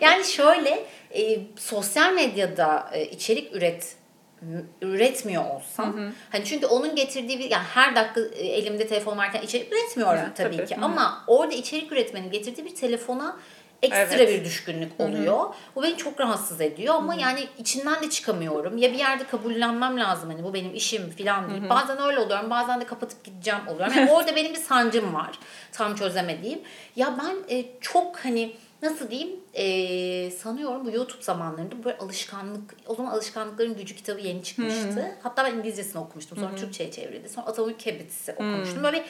[0.00, 3.96] yani şöyle e, sosyal medyada e, içerik üret
[4.82, 5.96] üretmiyor olsam
[6.30, 10.36] hani çünkü onun getirdiği bir yani her dakika e, elimde telefon varken içerik üretmiyorum Evet,
[10.36, 10.66] tabii, tabii.
[10.66, 10.84] ki Hı hı.
[10.84, 13.36] ama orada içerik üretmenin getirdiği bir telefona
[13.82, 14.28] ekstra Evet.
[14.40, 15.44] bir düşkünlük oluyor.
[15.76, 18.78] Bu beni çok rahatsız ediyor ama yani içinden de çıkamıyorum.
[18.78, 21.70] Ya bir yerde kabullenmem lazım hani bu benim işim falan deyip.
[21.70, 23.92] Bazen öyle oluyorum bazen de kapatıp gideceğim oluyorum.
[23.96, 25.38] Yani orada benim bir sancım var
[25.72, 26.60] tam çözemediğim.
[26.96, 32.94] Ya ben e, çok hani nasıl diyeyim e, sanıyorum bu YouTube zamanlarında böyle alışkanlık o
[32.94, 35.16] zaman alışkanlıkların gücü kitabı yeni çıkmıştı.
[35.22, 37.28] Hatta ben İngilizcesini okumuştum sonra Türkçe'ye çevrildi.
[37.28, 38.82] Sonra Atomic Habits'i okumuştum.
[38.82, 39.04] Böyle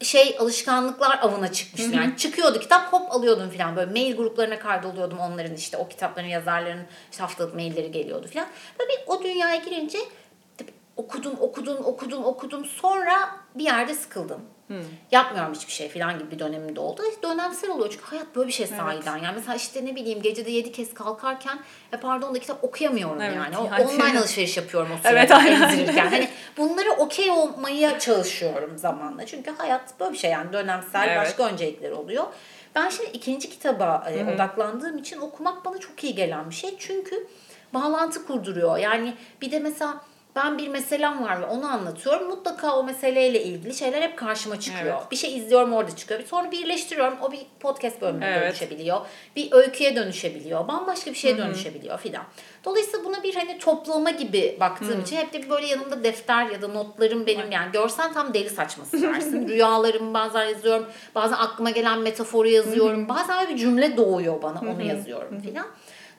[0.00, 1.92] bir şey alışkanlıklar avına çıkmıştım.
[2.02, 6.82] Yani çıkıyordu kitap hop alıyordum falan böyle mail gruplarına kaydoluyordum onların işte o kitapların yazarların
[7.10, 8.46] işte haftalık mailleri geliyordu falan.
[8.80, 9.98] Böyle o dünyaya girince
[10.96, 14.40] okudum okudum okudum okudum sonra bir yerde sıkıldım.
[15.10, 17.02] Yapmıyorum hiçbir şey falan gibi bir dönemimde oldu.
[17.22, 19.16] Dönemsel oluyor çünkü hayat böyle bir şey sahiden.
[19.16, 21.58] Yani mesela işte ne bileyim gecede yedi kez kalkarken
[21.92, 23.58] e pardon da kitap okuyamıyorum Evet, yani.
[23.58, 23.84] O, yani.
[23.84, 25.96] online alışveriş yapıyorum o sırada Evet, aynen.
[25.96, 29.26] Hani bunları okey olmaya çalışıyorum zamanla.
[29.26, 31.18] Çünkü hayat böyle bir şey yani dönemsel Evet.
[31.18, 32.24] başka öncelikleri oluyor.
[32.74, 36.74] Ben şimdi ikinci kitaba e, odaklandığım için okumak bana çok iyi gelen bir şey.
[36.78, 37.26] Çünkü
[37.74, 38.76] bağlantı kurduruyor.
[38.76, 40.00] Yani bir de mesela
[40.36, 42.28] ben bir meselem var ve onu anlatıyorum.
[42.28, 44.94] Mutlaka o meseleyle ilgili şeyler hep karşıma çıkıyor.
[44.98, 45.10] Evet.
[45.10, 46.20] Bir şey izliyorum orada çıkıyor.
[46.26, 47.14] Sonra birleştiriyorum.
[47.22, 48.42] O bir podcast bölümüne Evet.
[48.42, 49.00] dönüşebiliyor.
[49.36, 50.68] Bir öyküye dönüşebiliyor.
[50.68, 52.24] Bambaşka bir şeye dönüşebiliyor filan.
[52.64, 56.68] Dolayısıyla buna bir hani toplama gibi baktığım için hep de böyle yanımda defter ya da
[56.68, 59.48] notlarım benim yani görsen tam deli saçması dersin.
[59.48, 60.86] Rüyalarımı bazen yazıyorum.
[61.14, 63.08] Bazen aklıma gelen metaforu yazıyorum.
[63.08, 65.66] Bazen böyle bir cümle doğuyor bana onu yazıyorum filan.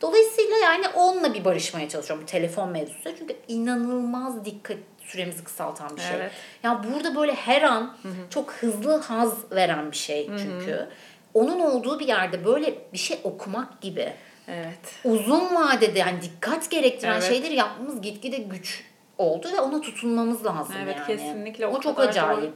[0.04, 3.16] Dolayısıyla yani onunla bir barışmaya çalışıyorum bu telefon mevzusu.
[3.20, 6.16] Çünkü inanılmaz dikkat süremizi kısaltan bir şey.
[6.16, 6.32] Evet.
[6.64, 7.98] Ya burada böyle her an
[8.30, 10.88] çok hızlı haz veren bir şey çünkü.
[11.34, 14.14] Onun olduğu bir yerde böyle bir şey okumak gibi
[14.48, 14.80] Evet.
[15.04, 17.24] uzun vadede yani dikkat gerektiren Evet.
[17.24, 18.84] şeyleri yapmamız gitgide güç
[19.18, 21.08] oldu ve ona tutunmamız lazım Evet yani.
[21.08, 22.42] kesinlikle O, çok kadar acayip.
[22.42, 22.52] doğru.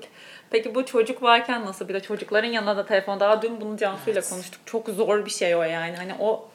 [0.50, 1.88] Peki bu çocuk varken nasıl?
[1.88, 3.20] Bir de çocukların yanında da telefon.
[3.20, 4.30] Daha dün bunu Cansu'yla Evet.
[4.30, 4.62] konuştuk.
[4.66, 5.96] Çok zor bir şey o yani.
[5.98, 6.50] Hani o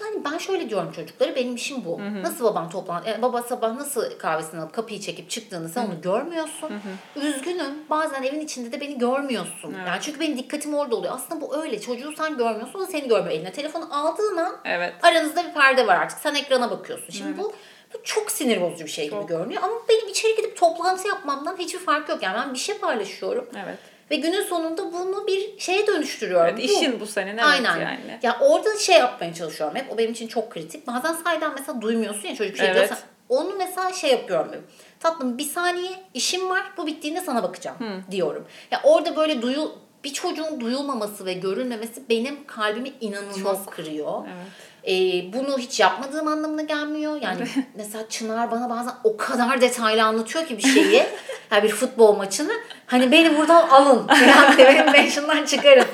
[0.00, 2.00] Yani ben şöyle diyorum çocuklara benim işim bu.
[2.22, 6.72] Nasıl baban toplantı, yani baba sabah nasıl kahvesini alıp kapıyı çekip çıktığını sen onu görmüyorsun.
[7.16, 9.74] Üzgünüm bazen evin içinde de beni görmüyorsun.
[9.86, 11.14] Yani çünkü benim dikkatim orada oluyor.
[11.14, 13.36] Aslında bu öyle çocuğu sen görmüyorsun o seni görmüyor.
[13.36, 14.94] Eline telefonu aldığın an evet.
[15.02, 16.18] aranızda bir perde var artık.
[16.18, 17.10] Sen ekrana bakıyorsun.
[17.10, 17.52] Şimdi bu
[17.94, 19.28] bu çok sinir bozucu bir şey gibi Çok.
[19.28, 19.62] görünüyor.
[19.62, 22.22] Ama benim içeri gidip toplantı yapmamdan hiçbir fark yok.
[22.22, 23.48] Yani ben bir şey paylaşıyorum.
[23.64, 23.78] Evet.
[24.10, 26.54] Ve günün sonunda bunu bir şeye dönüştürüyorum.
[26.58, 27.76] Evet, işin bu senin evet Aynen.
[27.80, 28.18] yani.
[28.22, 29.92] Ya orada şey yapmaya çalışıyorum hep.
[29.92, 30.86] O benim için çok kritik.
[30.86, 32.76] Bazen sahiden mesela duymuyorsun ya çocuk bir şey Evet.
[32.76, 32.98] diyorsa.
[33.28, 34.48] Onu mesela şey yapıyorum.
[34.52, 34.60] Böyle.
[35.00, 36.62] Tatlım bir saniye işim var.
[36.76, 37.76] Bu bittiğinde sana bakacağım
[38.10, 38.46] diyorum.
[38.70, 39.72] Ya orada böyle duyu
[40.04, 44.22] bir çocuğun duyulmaması ve görülmemesi benim kalbimi inanılmaz kırıyor.
[44.26, 44.46] Evet.
[44.88, 47.22] Ee, bunu hiç yapmadığım anlamına gelmiyor.
[47.22, 51.06] Yani mesela Çınar bana bazen o kadar detaylı anlatıyor ki bir şeyi.
[51.50, 52.52] yani bir futbol maçını.
[52.86, 54.08] Hani beni buradan alın.
[54.56, 55.86] diye benim mention'dan çıkarın.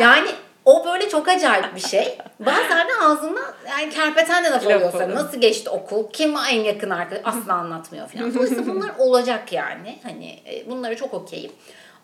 [0.00, 0.28] Yani
[0.64, 2.18] o böyle çok acayip bir şey.
[2.40, 5.14] Bazen de ağzından yani kerpeten de laf alıyor.
[5.14, 8.34] nasıl geçti okul, kim en yakın arkadaş asla anlatmıyor falan.
[8.34, 9.98] Dolayısıyla bunlar olacak yani.
[10.02, 11.52] Hani e, bunları çok okeyim.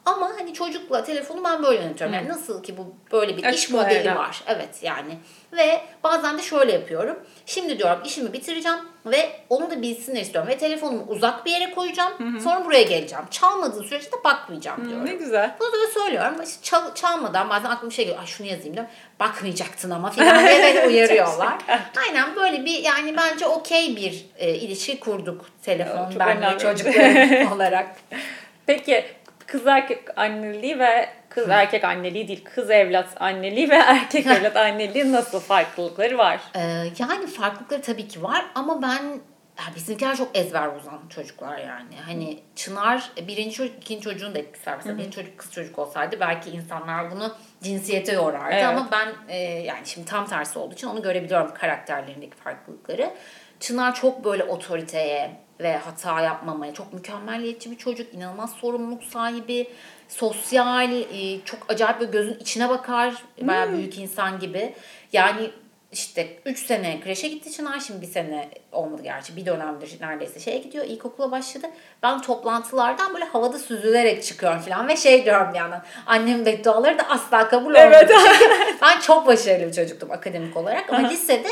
[0.04, 2.14] Ama hani çocukla telefonu ben böyle yönetiyorum.
[2.14, 4.16] Yani nasıl ki bu böyle bir iş Açık modeli bayrağı.
[4.16, 4.42] var.
[4.46, 5.18] Evet yani.
[5.52, 7.16] Ve bazen de şöyle yapıyorum.
[7.46, 10.50] Şimdi diyorum işimi bitireceğim ve onu da bilsinler istiyorum.
[10.50, 12.40] Ve telefonumu uzak bir yere koyacağım.
[12.44, 13.24] Sonra buraya geleceğim.
[13.30, 15.06] Çalmadığı sürece de bakmayacağım diyorum.
[15.06, 15.56] Ne güzel.
[15.60, 16.34] Bunu da söylüyorum.
[16.44, 18.20] İşte çal, çalmadan bazen aklıma bir şey geliyor.
[18.20, 18.90] Ay şunu yazayım diyorum.
[19.20, 21.54] Bakmayacaktın ama filan diye beni uyarıyorlar.
[22.08, 27.86] Aynen böyle bir yani bence okey bir e, ilişki kurduk telefon ben ve çocuklarım olarak.
[28.66, 29.04] Peki
[29.46, 35.12] kız erkek anneliği ve kız erkek anneliği değil kız evlat anneliği ve erkek evlat anneliği
[35.12, 36.40] nasıl farklılıkları var?
[36.56, 36.60] Ee,
[36.98, 39.20] yani farklılıkları tabii ki var ama ben
[39.58, 41.96] ya bizimkiler çok ezber bozan çocuklar yani.
[42.06, 44.76] Hani Çınar e, birinci çocuk, ikinci çocuğun da etkisi var.
[44.76, 48.64] Mesela birinci çocuk kız çocuk olsaydı belki insanlar bunu cinsiyete yorardı Evet.
[48.64, 53.10] ama ben e, yani şimdi tam tersi olduğu için onu görebiliyorum karakterlerindeki farklılıkları.
[53.60, 58.14] Çınar çok böyle otoriteye ve hata yapmamaya çok mükemmelliyetçi bir çocuk.
[58.14, 59.70] inanılmaz sorumluluk sahibi,
[60.08, 63.14] sosyal, e, çok acayip bir gözün içine bakar.
[63.40, 64.74] Bayağı büyük insan gibi.
[65.12, 65.50] Yani
[65.94, 67.80] işte 3 sene kreşe gitti Çınar.
[67.80, 69.36] Şimdi bir sene olmadı gerçi.
[69.36, 70.84] Bir dönemdir neredeyse şeye gidiyor.
[70.84, 71.66] İlkokula başladı.
[72.02, 74.88] Ben toplantılardan böyle havada süzülerek çıkıyorum falan.
[74.88, 75.82] Ve şey diyorum bir yandan.
[76.06, 77.80] Annemin bedduaları da asla kabul olmadı.
[77.80, 78.10] Evet.
[78.38, 80.92] Çünkü ben çok başarılı bir çocuktum akademik olarak.
[80.92, 81.48] Ama lisede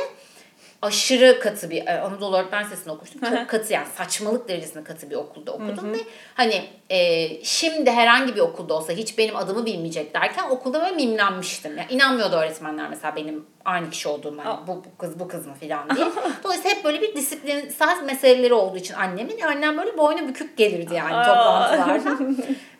[0.82, 3.20] aşırı katı bir e, Anadolu Öğretmen Lisesi'nde okumuştum.
[3.20, 5.98] Çok katı yani saçmalık derecesinde katı bir okulda okudum ve
[6.34, 11.78] hani e, şimdi herhangi bir okulda olsa hiç benim adımı bilmeyecek derken okulda böyle mimlenmiştim.
[11.78, 15.54] Yani inanmıyordu öğretmenler mesela benim aynı kişi olduğum hani bu, bu kız bu kız mı
[15.54, 16.06] falan diye.
[16.44, 21.14] Dolayısıyla hep böyle bir disiplinsel meseleleri olduğu için annemin annem böyle boynu bükük gelirdi yani
[21.14, 21.22] Aa.
[21.24, 22.18] toplantılarda.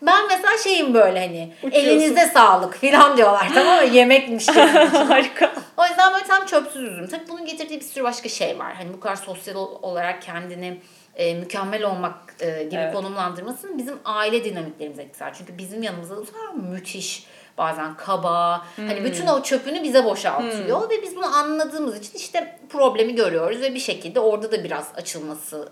[0.02, 1.90] Ben mesela şeyim böyle hani Uçuyorsun.
[1.90, 3.84] elinize sağlık falan diyorlar tamam mı?
[3.84, 4.48] Yemekmiş.
[5.08, 5.52] Harika.
[5.76, 7.06] O yüzden böyle tam çöpsüzüm.
[7.08, 8.74] Tabii bunun getirdiği bir sürü başka şey var.
[8.74, 10.80] Hani bu kadar sosyal ol- olarak kendini
[11.16, 12.94] e, mükemmel olmak e, gibi Evet.
[12.94, 15.34] konumlandırmasının bizim aile dinamiklerimize etkisi var.
[15.38, 16.22] Çünkü bizim yanımızda da
[16.70, 17.26] müthiş
[17.58, 18.66] bazen kaba.
[18.76, 23.74] Hani bütün o çöpünü bize boşaltıyor ve biz bunu anladığımız için işte problemi görüyoruz ve
[23.74, 25.68] bir şekilde orada da biraz açılmasını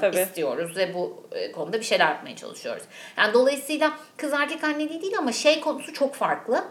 [0.00, 0.20] tabii.
[0.20, 2.82] istiyoruz ve bu e, konuda bir şeyler yapmaya çalışıyoruz.
[3.16, 6.64] Yani dolayısıyla kız erkek anneliği değil ama şey konusu çok farklı.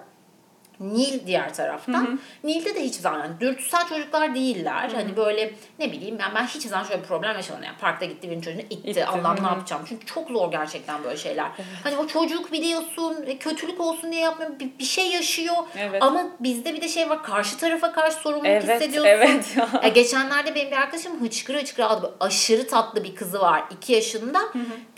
[0.82, 2.20] Nil diğer taraftan.
[2.44, 4.92] Nil'de de hiç zaman yani dürtüsel çocuklar değiller.
[4.96, 7.66] Hani böyle ne bileyim ben ben hiç zaman şöyle bir problem yaşamadım.
[7.66, 8.90] Yani parkta gitti birinin çocuğunu itti.
[8.90, 9.52] İtti, Allah'ım hı ne hı.
[9.52, 9.82] yapacağım?
[9.90, 11.52] Çünkü çok zor gerçekten böyle şeyler.
[11.84, 14.60] Hani o çocuk biliyorsun e, kötülük olsun diye yapmıyor.
[14.60, 15.56] Bir, bir şey yaşıyor.
[15.78, 16.04] Evet.
[16.04, 17.24] Ama bizde bir de şey var.
[17.24, 19.12] Karşı tarafa karşı sorumluluk Evet, hissediyorsun.
[19.12, 19.58] evet.
[19.84, 22.16] Ya geçenlerde benim bir arkadaşım hıçkıra hıçkıra aldı.
[22.20, 23.64] Aşırı tatlı bir kızı var.
[23.72, 24.40] 2 yaşında.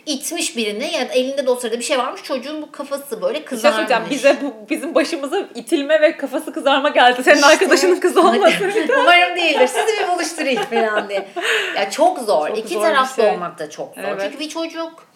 [0.05, 2.23] İtmiş birini ya da elinde de o sırada bir şey varmış.
[2.23, 4.09] Çocuğun bu kafası böyle Bir şey kızarmış.
[4.09, 7.23] Bize bu, bizim başımıza itilme ve kafası kızarma geldi.
[7.23, 8.71] Senin arkadaşının kızı olmasın.
[9.01, 9.67] Umarım değildir.
[9.67, 11.27] Sizi bir buluşturayım falan diye.
[11.75, 12.47] Ya çok zor.
[12.47, 13.31] Çok İki taraflı şey.
[13.31, 14.03] olmak da çok zor.
[14.03, 14.21] Evet.
[14.23, 15.07] Çünkü bir çocuk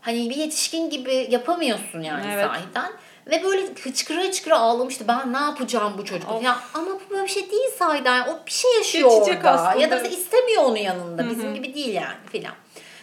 [0.00, 2.46] hani bir yetişkin gibi yapamıyorsun yani Evet.
[2.46, 2.92] sahiden.
[3.30, 5.04] Ve böyle hıçkıra hıçkıra ağlamıştı.
[5.08, 6.30] Ben ne yapacağım bu çocuk?
[6.32, 6.42] Of.
[6.42, 8.22] Ya ama bu böyle bir şey değil sahiden.
[8.28, 9.50] O bir şey yaşıyor Geçecek orada.
[9.50, 9.82] aslında.
[9.82, 11.30] Ya da istemiyor onun yanında.
[11.30, 12.54] Bizim gibi değil yani filan.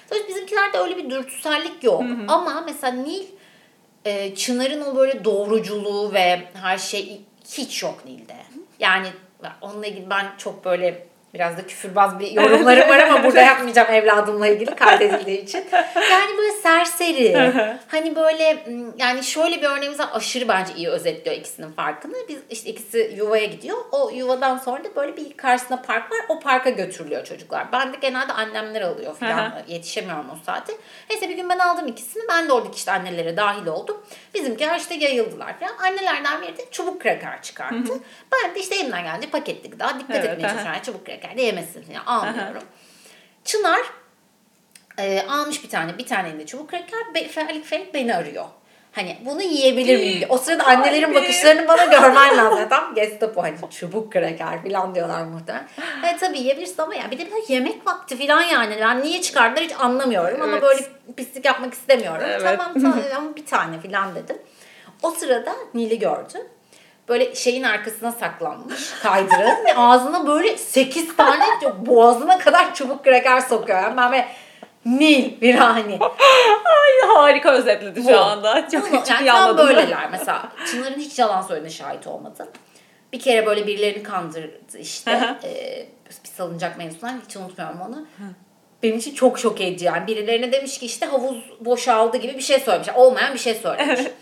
[0.10, 2.02] Tabii bizimkilerde öyle bir dürtüsellik yok.
[2.28, 3.24] Ama mesela Nil
[4.06, 8.36] e, Çınar'ın o böyle doğruculuğu ve her şey hiç yok Nil'de.
[8.80, 9.08] Yani
[9.62, 14.48] onunla ilgili ben çok böyle Biraz da küfürbaz bir yorumlarım var ama burada yapmayacağım evladımla
[14.48, 15.66] ilgili kaydedildiği için.
[16.12, 17.52] Yani böyle serseri.
[17.88, 18.64] hani böyle
[18.98, 20.10] yani şöyle bir örneğimiz var.
[20.14, 22.16] Aşırı bence iyi özetliyor ikisinin farkını.
[22.30, 23.78] Biz işte ikisi yuvaya gidiyor.
[23.92, 26.20] O yuvadan sonra da böyle bir karşısında park var.
[26.30, 27.72] O parka götürülüyor çocuklar.
[27.72, 29.54] Ben de genelde annemler alıyor falan.
[29.68, 30.74] Yetişemiyorum o saate.
[31.10, 32.24] Neyse bir gün ben aldım ikisini.
[32.30, 34.02] Ben de oradaki işte annelere dahil oldum.
[34.34, 35.78] Bizimkiler işte yayıldılar falan.
[35.78, 37.94] Annelerden biri de çubuk kraker çıkarttı.
[38.32, 40.82] Ben de işte elimden gelince paketli gıda dikkat evet, etmeye çalışıyorum.
[40.86, 42.64] çubuk kraker de yemesin falan almıyorum.
[43.46, 43.82] Çınar
[44.98, 45.98] e, almış bir tane.
[45.98, 47.14] Bir tane de çubuk kraker.
[47.16, 48.46] Be, Felik Felik beni arıyor.
[48.92, 50.30] Hani bunu yiyebilir miyim.
[50.30, 52.70] O sırada annelerin bakışlarını bana görmen lazım.
[52.70, 55.68] Tam Gestapo hani çubuk kraker falan diyorlar muhtemelen.
[56.06, 58.78] Evet tabii yiyebilirsin ama ya bir de böyle yemek vakti falan yani.
[58.82, 60.54] Ben niye çıkardılar hiç anlamıyorum evet.
[60.54, 60.82] ama böyle
[61.18, 62.26] pislik yapmak istemiyorum.
[62.30, 62.42] Evet.
[62.58, 62.74] Tamam
[63.12, 64.38] tamam bir tane falan dedim.
[65.04, 66.48] O sırada Nil'i gördü
[67.10, 71.44] böyle şeyin arkasına saklanmış kaydırın ve ağzına böyle 8 tane
[71.78, 73.82] boğazına kadar çubuk kraker sokuyor.
[73.82, 74.28] Yani ben böyle
[74.86, 76.00] Nil virani.
[76.66, 78.70] Ay harika özetledi şu anda.
[78.70, 80.52] Çok, Bunu, çok tam böyleler mesela.
[80.72, 82.48] Çınar'ın hiç yalan söylediğine şahit olmadı.
[83.14, 85.38] Bir kere böyle birilerini kandırdı işte.
[85.44, 85.88] ee,
[86.24, 88.06] bir salıncak mevzusundan hiç unutmuyorum onu.
[88.84, 90.08] Benim için çok şok edici yani.
[90.08, 92.90] Birilerine demiş ki işte havuz boşaldı gibi bir şey söylemiş.
[92.96, 94.00] Olmayan bir şey söylemiş.
[94.00, 94.14] Evet.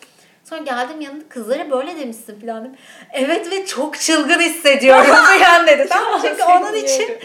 [0.49, 2.75] Sonra geldim yanında kızlara böyle demişsin falan dedim.
[3.13, 5.05] Evet ve çok çılgın hissediyorum
[5.39, 5.87] falan dedi.
[5.89, 7.17] tamam Çünkü onun için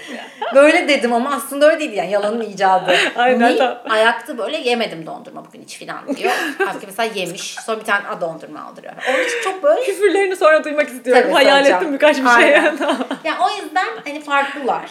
[0.54, 2.96] böyle dedim ama aslında öyle değil yani yalanın icadı.
[3.16, 3.54] Aynen.
[3.54, 6.32] Ni, ayakta böyle yemedim dondurma bugün hiç falan diyor.
[6.58, 7.54] Halbuki mesela yemiş.
[7.66, 8.92] Sonra bir tane a dondurma aldırıyor.
[9.10, 9.84] Onun için çok böyle.
[9.84, 11.22] Küfürlerini sonra duymak istiyorum.
[11.22, 11.82] Tabii, Hayal soracağım.
[11.82, 12.50] ettim birkaç bir şey.
[13.24, 14.90] yani o yüzden hani farklılar.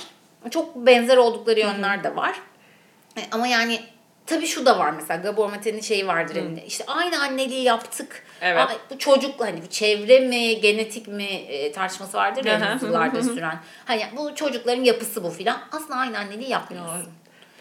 [0.52, 2.36] Çok benzer oldukları yönler de var.
[3.18, 3.80] E, ama yani
[4.28, 6.40] Tabii şu da var mesela Gabor Mate'nin şeyi vardır Hı.
[6.40, 6.66] elinde.
[6.66, 8.24] İşte aynı anneliği yaptık.
[8.42, 8.60] Evet.
[8.60, 13.60] Aa, bu çocuk hani bu çevre mi genetik mi e, tartışması vardır ya yıllarda süren.
[13.86, 15.60] Hani bu çocukların yapısı bu filan.
[15.72, 17.08] Aslında aynı anneliği yapmıyorsun.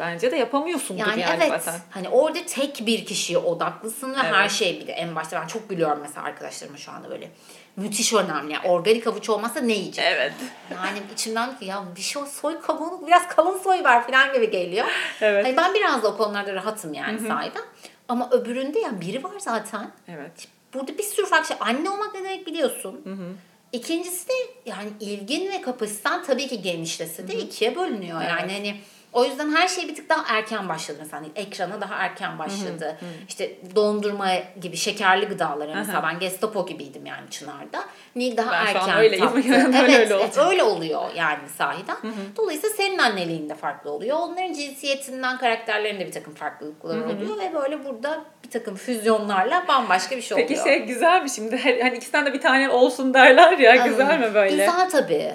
[0.00, 1.62] Bence de yapamıyorsun yani, yani evet.
[1.62, 1.80] zaten.
[1.90, 4.34] Hani orada tek bir kişiye odaklısın ve evet.
[4.34, 7.30] her şey bir de en başta ben çok gülüyorum mesela arkadaşlarıma şu anda böyle
[7.76, 8.52] müthiş önemli.
[8.52, 10.04] Yani organik havuç olmasa ne yiyecek?
[10.08, 10.32] Evet.
[10.70, 14.86] Yani içimden ki ya bir şey soy kabuğunu biraz kalın soy ver falan gibi geliyor.
[15.20, 15.44] Evet.
[15.44, 17.28] Hani ben biraz da o konularda rahatım yani Hı-hı.
[17.28, 17.62] sahiden.
[18.08, 19.90] Ama öbüründe yani biri var zaten.
[20.08, 20.48] Evet.
[20.74, 21.56] Burada bir sürü farklı şey.
[21.60, 23.00] Anne olmak ne demek biliyorsun.
[23.04, 23.32] Hı hı.
[23.72, 24.32] İkincisi de
[24.66, 28.20] yani ilgin ve kapasiten tabii ki genişlese de ikiye bölünüyor.
[28.20, 28.30] Evet.
[28.30, 28.76] Yani hani
[29.16, 31.22] o yüzden her şey bir tık daha erken başladı mesela.
[31.22, 32.84] Hani ekrana daha erken başladı.
[33.00, 33.10] Hı hı.
[33.28, 34.28] İşte dondurma
[34.60, 37.84] gibi şekerli gıdalara mesela ben Gestapo gibiydim yani Çınar'da.
[38.16, 39.26] Nil daha ben erken şu an öyleyim.
[39.26, 39.40] tattı.
[39.48, 41.94] evet, öyle, evet öyle oluyor yani sahiden.
[41.94, 42.36] Hı hı.
[42.36, 44.16] Dolayısıyla senin anneliğin de farklı oluyor.
[44.18, 50.22] Onların cinsiyetinden karakterlerinde bir takım farklılıklar oluyor ve böyle burada bir takım füzyonlarla bambaşka bir
[50.22, 50.64] şey Peki oluyor.
[50.64, 51.80] Peki şey güzel mi şimdi?
[51.82, 53.76] Hani ikisinden de bir tane olsun derler ya.
[53.76, 54.50] Güzel mi böyle?
[54.50, 55.32] Güzel tabii.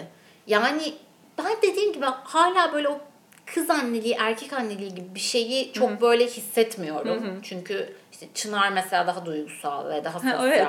[0.47, 0.93] Yani
[1.37, 3.10] ben dediğim gibi hala böyle o
[3.53, 6.01] kız anneliği, erkek anneliği gibi bir şeyi çok Hı-hı.
[6.01, 7.23] böyle hissetmiyorum.
[7.23, 7.41] Hı-hı.
[7.43, 10.37] Çünkü işte Çınar mesela daha duygusal ve daha sosyal.
[10.37, 10.67] Ha, evet.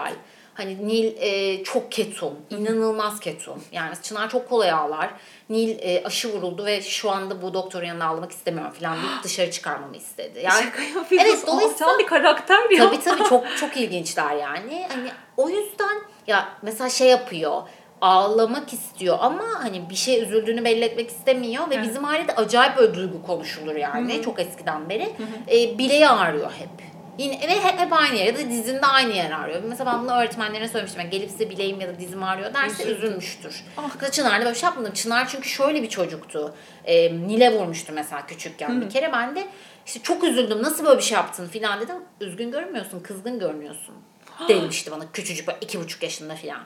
[0.54, 3.64] Hani Nil e, çok ketum, inanılmaz ketum.
[3.72, 5.10] Yani Çınar çok kolay ağlar.
[5.50, 9.50] Nil e, aşı vuruldu ve şu anda bu doktorun yanına ağlamak istemiyorum falan deyip dışarı
[9.50, 10.40] çıkarmamı istedi.
[10.44, 12.90] Yani Şaka Evet, dolayısıyla bir karakter ya.
[12.90, 14.86] Tabii tabii çok çok ilginçler yani.
[14.88, 17.62] Hani o yüzden ya mesela şey yapıyor
[18.02, 21.86] ağlamak istiyor ama hani bir şey üzüldüğünü belli etmek istemiyor ve evet.
[21.88, 24.22] bizim ailede acayip böyle duygu konuşulur yani Hı-hı.
[24.22, 25.04] çok eskiden beri.
[25.04, 25.56] Hı-hı.
[25.56, 26.92] E, bileği ağrıyor hep.
[27.18, 29.62] Yine ve hep, hep aynı yer ya da dizinde aynı yer ağrıyor.
[29.68, 31.00] Mesela ben bunu öğretmenlerine söylemiştim.
[31.00, 32.96] Yani gelip size bileğim ya da dizim ağrıyor derse Üzüldüm.
[32.96, 33.64] üzülmüştür.
[33.76, 34.10] Ah.
[34.12, 34.92] Çınar'da böyle bir şey yapmadım.
[34.92, 36.54] Çınar çünkü şöyle bir çocuktu.
[36.84, 38.80] E, Nil'e vurmuştu mesela küçükken Hı-hı.
[38.80, 39.12] bir kere.
[39.12, 39.46] Ben de
[39.86, 40.62] işte çok üzüldüm.
[40.62, 41.96] Nasıl böyle bir şey yaptın filan dedim.
[42.20, 43.94] Üzgün görünmüyorsun, kızgın görünüyorsun.
[44.48, 46.60] Demişti bana küçücük böyle iki buçuk yaşında filan.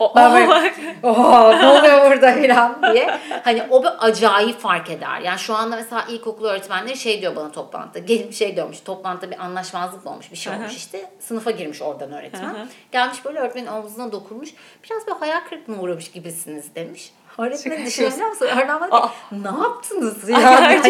[0.00, 3.18] O, ben böyle, Oha, ne oluyor burada filan diye.
[3.44, 5.20] Hani o bir acayip fark eder.
[5.20, 7.98] Yani şu anda mesela ilkokul öğretmenleri şey diyor bana toplantıda.
[7.98, 8.80] Gelip şey diyormuş.
[8.80, 10.32] Toplantıda bir anlaşmazlık olmuş.
[10.32, 11.10] Bir şey olmuş işte.
[11.20, 12.68] Sınıfa girmiş oradan öğretmen.
[12.92, 14.50] Gelmiş böyle öğretmenin omzuna dokunmuş.
[14.84, 17.12] Biraz bir hayal kırıklığına uğramış gibisiniz demiş.
[17.38, 18.46] Öğretmenin düşünebiliyor musun?
[18.46, 20.40] Öğretmen bana ne yaptınız ya?
[20.40, 20.80] Yani,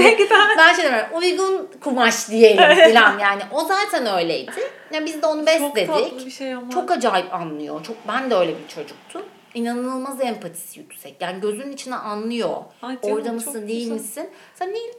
[0.59, 1.09] ben şey demiyorum.
[1.19, 3.43] Uygun kumaş diyelim filan yani.
[3.51, 4.53] O zaten öyleydi.
[4.93, 5.87] Yani biz de onu besledik.
[5.87, 6.71] Çok bir şey ama.
[6.71, 7.85] Çok acayip anlıyor.
[7.85, 9.23] Çok ben de öyle bir çocuktum.
[9.55, 11.17] İnanılmaz empatisi yüksek.
[11.21, 12.57] Yani gözünün içine anlıyor.
[12.83, 13.95] Ay canım, Orada mısın değil güzel.
[13.95, 14.31] misin?
[14.55, 14.93] Sen değil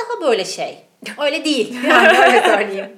[0.00, 0.78] daha böyle şey.
[1.18, 1.78] Öyle değil.
[1.88, 2.92] Yani öyle söyleyeyim.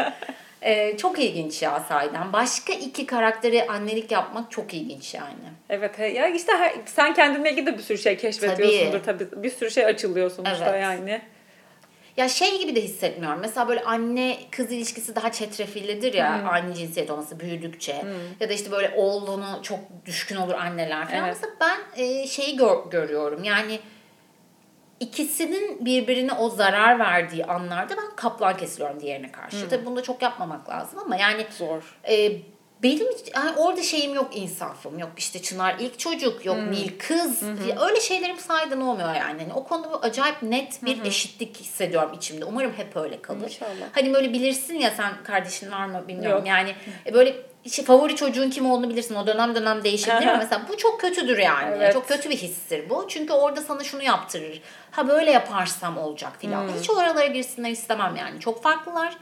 [0.66, 2.32] Ee, çok ilginç ya sahiden.
[2.32, 5.52] Başka iki karakteri annelik yapmak çok ilginç yani.
[5.68, 9.30] Evet ya işte her, sen kendinle ilgili de bir sürü şey keşfediyorsundur tabii.
[9.30, 9.42] tabii.
[9.42, 10.82] Bir sürü şey açılıyor sonuçta evet.
[10.82, 11.22] yani.
[12.16, 13.40] Ya şey gibi de hissetmiyorum.
[13.40, 16.48] Mesela böyle anne kız ilişkisi daha çetrefillidir ya hmm.
[16.48, 18.02] aynı cinsiyet olması büyüdükçe.
[18.02, 18.10] Hmm.
[18.40, 21.24] Ya da işte böyle oğlunu çok düşkün olur anneler falan.
[21.24, 21.36] Evet.
[21.42, 23.44] Mesela ben e, şeyi gör, görüyorum.
[23.44, 23.78] Yani
[25.00, 29.62] ikisinin birbirine o zarar verdiği anlarda ben kaplan kesiliyorum diğerine karşı.
[29.62, 29.68] Hmm.
[29.68, 31.98] Tabii bunu da çok yapmamak lazım ama yani Zor.
[32.08, 32.32] e,
[32.82, 36.70] benim yani orada şeyim yok insafım yok işte Çınar ilk çocuk yok Hmm.
[36.70, 37.42] Nil kız
[37.88, 39.42] öyle şeylerim sayeden olmuyor yani.
[39.42, 42.44] Hani o konuda acayip net bir eşitlik hissediyorum içimde.
[42.44, 43.44] Umarım hep öyle kalır.
[43.44, 43.70] İnşallah.
[43.92, 46.48] Hani böyle bilirsin ya sen kardeşin var mı bilmiyorum Yok.
[46.48, 46.74] yani
[47.06, 49.14] e, böyle işte favori çocuğun kim olduğunu bilirsin.
[49.14, 51.74] O dönem dönem değişebilir ama mesela bu çok kötüdür yani.
[51.76, 51.92] Evet.
[51.92, 53.06] Çok kötü bir histir bu.
[53.08, 54.60] Çünkü orada sana şunu yaptırır.
[54.90, 56.68] Ha böyle yaparsam olacak filan.
[56.80, 58.40] Hiç oralara girsinler istemem yani.
[58.40, 59.16] Çok farklılar.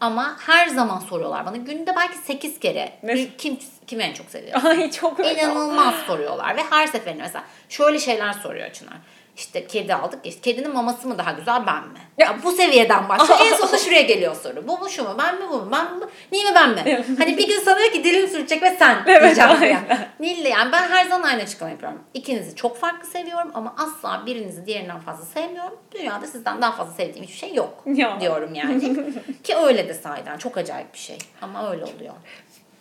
[0.00, 1.56] Ama her zaman soruyorlar bana.
[1.56, 2.92] Günde belki 8 kere.
[3.02, 3.36] Ne?
[3.36, 4.64] Kim, kim en çok seviyor?
[4.64, 5.20] Ay çok.
[5.20, 8.96] İnanılmaz soruyorlar ve her seferinde mesela şöyle şeyler soruyor Çınar.
[9.36, 10.26] İşte kedi aldık.
[10.26, 11.98] İşte kedinin maması mı daha güzel ben mi?
[12.18, 13.40] Ya bu seviyeden başlıyor.
[13.44, 14.68] en sonunda şuraya geliyor soru.
[14.68, 15.14] Bu mu şu mu?
[15.18, 15.68] Ben mi bu mu?
[15.72, 16.04] Ben mi?
[16.32, 17.04] Niye mi ben mi?
[17.18, 19.62] hani bir gün sana diyor ki dilin sürtecek ve sen Evet, diyeceğim.
[19.62, 19.98] Yani.
[20.20, 22.02] Nil'le yani ben her zaman aynı açıklama yapıyorum.
[22.14, 25.78] İkinizi çok farklı seviyorum ama asla birinizi diğerinden fazla sevmiyorum.
[25.92, 28.20] Dünyada sizden daha fazla sevdiğim hiçbir şey yok Ya.
[28.20, 28.96] diyorum yani.
[29.44, 31.18] Ki öyle de sahiden çok acayip bir şey.
[31.42, 32.14] Ama öyle oluyor.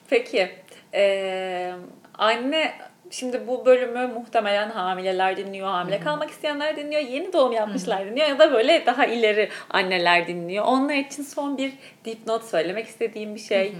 [0.10, 0.52] Peki.
[0.94, 1.74] Ee,
[2.18, 2.74] anne
[3.14, 8.40] şimdi bu bölümü muhtemelen hamileler dinliyor, hamile kalmak isteyenler dinliyor, yeni doğum yapmışlar dinliyor ya
[8.40, 10.66] da böyle daha ileri anneler dinliyor.
[10.66, 11.74] Onlar için son bir
[12.06, 13.74] dipnot söylemek istediğim bir şey.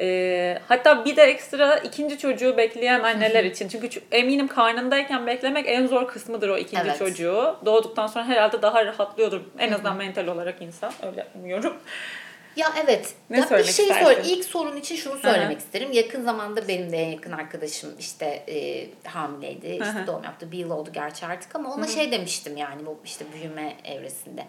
[0.00, 3.68] Ee, hatta bir de ekstra ikinci çocuğu bekleyen anneler için.
[3.68, 6.98] Çünkü eminim karnındayken beklemek en zor kısmıdır o ikinci Evet.
[6.98, 7.56] çocuğu.
[7.64, 9.40] Doğduktan sonra herhalde daha rahatlıyordur.
[9.58, 10.92] En azından mental olarak insan.
[11.06, 11.76] Öyle umuyorum.
[12.60, 13.14] Ya evet.
[13.30, 14.04] Ne ya bir söylemek şey istersin?
[14.04, 14.28] söyle.
[14.28, 15.92] İlk sorun için şunu söylemek Hı isterim.
[15.92, 19.66] Yakın zamanda benim de en yakın arkadaşım işte e, hamileydi.
[19.66, 20.06] İşte Hı hı.
[20.06, 20.52] doğum yaptı.
[20.52, 24.46] Bir yıl oldu gerçi artık ama ona şey demiştim yani bu işte büyüme evresinde.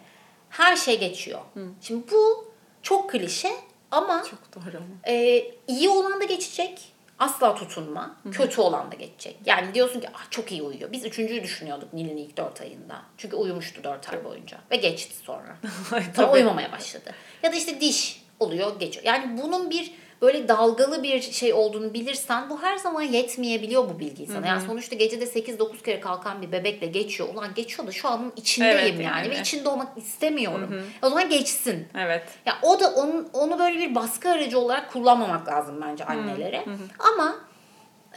[0.50, 1.40] Her şey geçiyor.
[1.82, 3.52] Şimdi bu çok klişe
[3.92, 6.94] ama Çok doğru e, iyi olan da geçecek.
[7.22, 8.16] Asla tutunma.
[8.32, 9.36] Kötü olan da geçecek.
[9.46, 10.92] Yani diyorsun ki ah, çok iyi uyuyor.
[10.92, 13.02] Biz üçüncüyü düşünüyorduk Nil'in ilk dört ayında.
[13.18, 14.58] Çünkü uyumuştu dört ay boyunca.
[14.72, 15.56] Ve geçti sonra.
[16.16, 17.14] Sonra uyumamaya başladı.
[17.44, 19.06] Ya da işte diş oluyor geçiyor.
[19.06, 24.28] Yani bunun bir böyle dalgalı bir şey olduğunu bilirsen bu her zaman yetmeyebiliyor bu bilgi
[24.28, 24.48] sana.
[24.48, 27.30] Yani sonuçta gecede 8-9 kere kalkan bir bebekle geçiyor.
[27.34, 29.04] Ulan geçiyor da şu anın içindeyim Evet, yani.
[29.04, 29.30] yani.
[29.30, 30.84] ve içinde olmak istemiyorum.
[31.02, 31.88] O zaman geçsin.
[31.98, 32.24] Evet.
[32.46, 36.66] Ya o da onun, onu böyle bir baskı aracı olarak kullanmamak lazım bence annelere.
[37.00, 37.36] Ama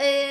[0.00, 0.26] e,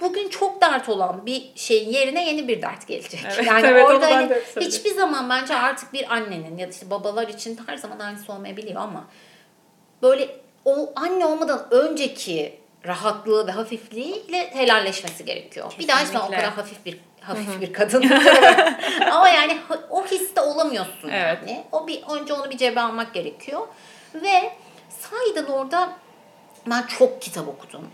[0.00, 3.20] bugün çok dert olan bir şeyin yerine yeni bir dert gelecek.
[3.24, 6.90] Evet, yani evet, onu orada hani hiçbir zaman bence artık bir annenin ya da işte
[6.90, 9.04] babalar için her zaman aynısı olmayabiliyor ama
[10.02, 15.72] böyle o anne olmadan önceki rahatlığı ve hafifliğiyle helalleşmesi gerekiyor.
[15.78, 16.36] Bir daha zaman o Kesinlikle.
[16.36, 18.10] kadar hafif bir hafif bir kadın.
[19.12, 19.58] Ama yani
[19.90, 21.38] o histe olamıyorsun Evet.
[21.46, 21.64] yani.
[21.72, 23.60] O bir önce onu bir cebe almak gerekiyor.
[24.14, 24.52] Ve
[24.88, 25.92] sahiden orada
[26.66, 27.88] ben çok kitap okudum.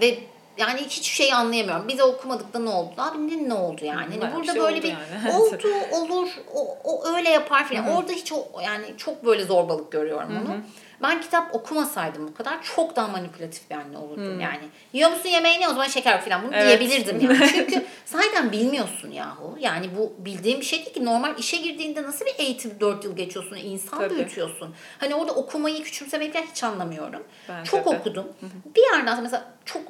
[0.00, 0.18] Ve
[0.56, 1.88] yani hiçbir şeyi anlayamıyorum.
[1.88, 2.92] Bize okumadık da ne oldu?
[2.98, 4.18] Abi ne, ne oldu yani?
[4.20, 5.36] Hani burada şey böyle bir yani.
[5.36, 7.88] oldu, olur, o, o öyle yapar falan.
[7.88, 10.56] Orada hiç o yani çok böyle zorbalık görüyorum onu.
[11.02, 14.62] Ben kitap okumasaydım bu kadar çok daha manipülatif bir anne olurdum yani.
[14.92, 16.80] Yiyor musun yemeğini o zaman şeker yok falan bunu Evet.
[16.80, 17.48] diyebilirdim yani.
[17.54, 19.56] Çünkü sahiden bilmiyorsun yahu.
[19.60, 21.04] Yani bu bildiğin bir şey değil ki.
[21.04, 24.14] Normal işe girdiğinde nasıl bir eğitim 4 yıl geçiyorsun, insan Tabii.
[24.14, 24.74] büyütüyorsun.
[24.98, 27.22] Hani orada okumayı küçümsemeyi falan hiç anlamıyorum.
[27.48, 27.88] Bence çok de.
[27.96, 28.28] okudum.
[28.76, 29.82] Bir yerden sonra mesela çok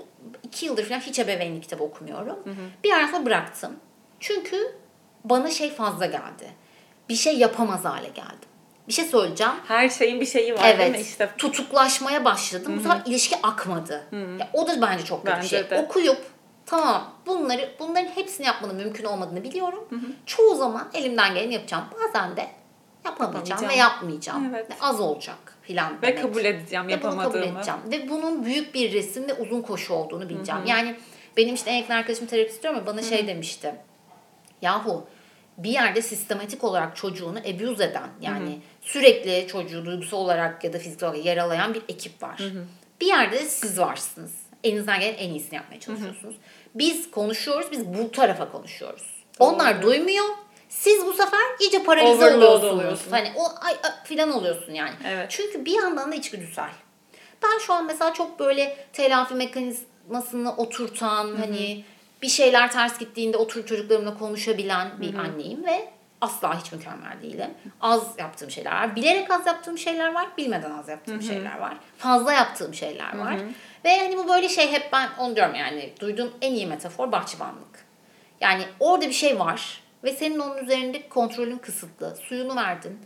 [0.43, 2.39] iki yıldır falan hiç ebeveynlik kitabı okumuyorum.
[2.85, 3.77] Bir yerden sonra bıraktım.
[4.21, 4.75] Çünkü
[5.25, 6.51] bana şey fazla geldi.
[7.09, 8.50] Bir şey yapamaz hale geldim.
[8.91, 9.53] Bir şey söyleyeceğim.
[9.69, 10.85] Her şeyin bir şeyi var değil mi?
[10.97, 11.07] Evet.
[11.07, 12.75] İşte Tutuklaşmaya başladım.
[12.77, 14.07] Bu sefer ilişki akmadı.
[14.13, 15.71] Ya, o da bence çok kötü bir şey.
[15.71, 15.79] de.
[15.79, 16.27] Okuyup
[16.67, 19.89] tamam bunları bunların hepsini yapmanın mümkün olmadığını biliyorum.
[20.27, 21.85] Çoğu zaman elimden geleni yapacağım.
[21.95, 22.47] Bazen de
[23.05, 24.55] yapamayacağım ve yapmayacağım.
[24.55, 24.71] Evet.
[24.71, 26.23] Ve az olacak filan ve demek.
[26.23, 27.81] kabul edeceğim Ve bunu kabul edeceğim.
[27.91, 30.61] Ve bunun büyük bir resim ve uzun koşu olduğunu bileceğim.
[30.67, 30.97] Yani
[31.37, 33.75] benim işte en yakın arkadaşım terapist diyorum ya bana şey demişti.
[34.63, 35.07] Yahu
[35.59, 41.09] bir yerde sistematik olarak çocuğunu abuse eden yani sürekli çocuğu duygusal olarak ya da fiziksel
[41.09, 42.43] olarak yaralayan bir ekip var.
[43.01, 44.33] Bir yerde de siz varsınız.
[44.65, 46.37] Elinizden gelen en iyisini yapmaya çalışıyorsunuz.
[46.75, 49.25] Biz konuşuyoruz, biz bu tarafa konuşuyoruz.
[49.39, 50.25] Onlar duymuyor.
[50.69, 52.65] Siz bu sefer iyice paralize oluyorsunuz.
[52.65, 53.11] oluyorsun.
[53.11, 54.95] Hani o ay, ay filan oluyorsun yani.
[55.09, 55.27] Evet.
[55.29, 56.71] Çünkü bir yandan da içgüdüsel.
[57.43, 61.85] Ben şu an mesela çok böyle telafi mekanizmasını oturtan hani
[62.23, 65.89] bir şeyler ters gittiğinde oturup çocuklarımla konuşabilen bir anneyim ve
[66.21, 67.51] asla hiç mükemmel değilim.
[67.81, 68.97] Az yaptığım şeyler var.
[68.97, 70.29] Bilerek az yaptığım şeyler var.
[70.39, 71.75] Bilmeden az yaptığım şeyler var.
[71.99, 73.37] Fazla yaptığım şeyler var.
[73.85, 77.87] Ve hani bu böyle şey hep ben onu diyorum yani duyduğum en iyi metafor bahçıvanlık.
[78.41, 82.17] Yani orada bir şey var ve senin onun üzerinde kontrolün kısıtlı.
[82.17, 82.99] Suyunu verdin,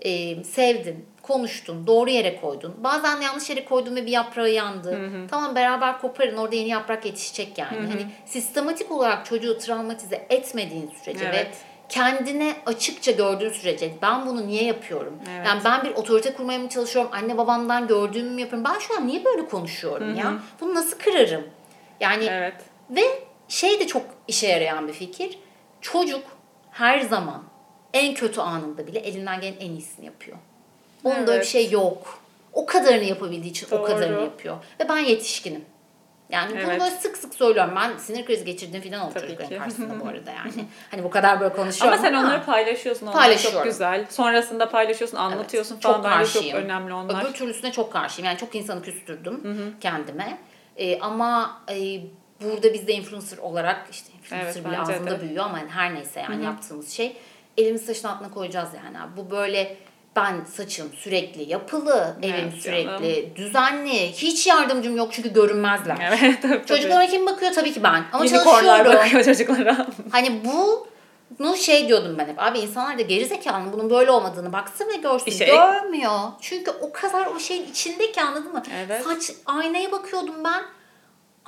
[0.00, 2.74] e, sevdin, konuştun, doğru yere koydun.
[2.78, 4.98] Bazen yanlış yere koydun ve bir yaprağı yandı.
[5.30, 7.86] Tamam beraber koparın orada yeni yaprak yetişecek yani.
[7.86, 11.46] Hani sistematik olarak çocuğu travmatize etmediğin sürece Evet.
[11.46, 15.14] ve kendine açıkça gördüğün sürece ben bunu niye yapıyorum?
[15.30, 15.46] Evet.
[15.46, 17.10] Yani ben bir otorite kurmaya mı çalışıyorum?
[17.14, 18.70] Anne babamdan gördüğümü mü yapıyorum?
[18.74, 20.34] Ben şu an niye böyle konuşuyorum ya?
[20.60, 21.44] Bunu nasıl kırarım?
[22.00, 22.54] Yani Evet.
[22.90, 23.02] ve
[23.48, 25.38] şey de çok işe yarayan bir fikir.
[25.80, 26.22] Çocuk
[26.70, 27.42] her zaman
[27.94, 30.36] en kötü anında bile elinden gelen en iyisini yapıyor.
[31.04, 31.46] Onun da öyle bir Evet.
[31.46, 32.18] şey yok.
[32.52, 33.82] O kadarını yapabildiği için o Doğru.
[33.86, 34.56] kadarını yapıyor.
[34.80, 35.64] Ve ben yetişkinim.
[36.30, 36.80] Yani bunu Evet.
[36.80, 37.72] böyle sık sık söylüyorum.
[37.76, 39.58] Ben sinir krizi geçirdiğim falan oldu Tabii çocukların ki.
[39.58, 40.64] karşısında bu arada yani.
[40.90, 43.06] hani bu kadar böyle konuşuyorum Ama sen onları paylaşıyorsun.
[43.06, 44.06] Onlar çok güzel.
[44.10, 45.94] Sonrasında paylaşıyorsun, anlatıyorsun Evet, falan.
[45.94, 46.56] çok Bence çok karşıyım.
[46.58, 47.24] önemli onlar.
[47.24, 48.26] Öbür türlüsüne çok karşıyım.
[48.26, 49.40] Yani çok insanı küstürdüm
[49.80, 50.38] kendime.
[50.76, 52.00] Ee, ama e,
[52.44, 55.20] burada biz de influencer olarak işte influencer Evet, bile bence ağzımda de.
[55.22, 57.16] büyüyor ama yani her neyse yani yaptığımız şey
[57.56, 58.96] elimizi taşın altına koyacağız yani.
[59.16, 59.76] Bu böyle
[60.16, 64.12] ben saçım sürekli yapılı, evim Evet, sürekli düzenli.
[64.12, 65.96] Hiç yardımcım yok çünkü görünmezler.
[66.18, 66.66] Evet tabii.
[66.66, 67.52] Çocuklara kim bakıyor?
[67.52, 68.04] Tabii ki ben.
[68.12, 68.92] Ama Unicornlar çalışıyorum.
[68.92, 69.86] bakıyor çocuklara.
[70.10, 70.88] Hani bu
[71.38, 72.42] bunu şey diyordum ben hep.
[72.42, 75.26] Abi insanlar da gerizekalı bunun böyle olmadığını baksın ve görsün.
[75.26, 76.20] Bir şey- Görmüyor.
[76.40, 78.62] Çünkü o kadar o şeyin içindeki anladın mı?
[78.86, 79.02] Evet.
[79.04, 80.62] Saç aynaya bakıyordum ben.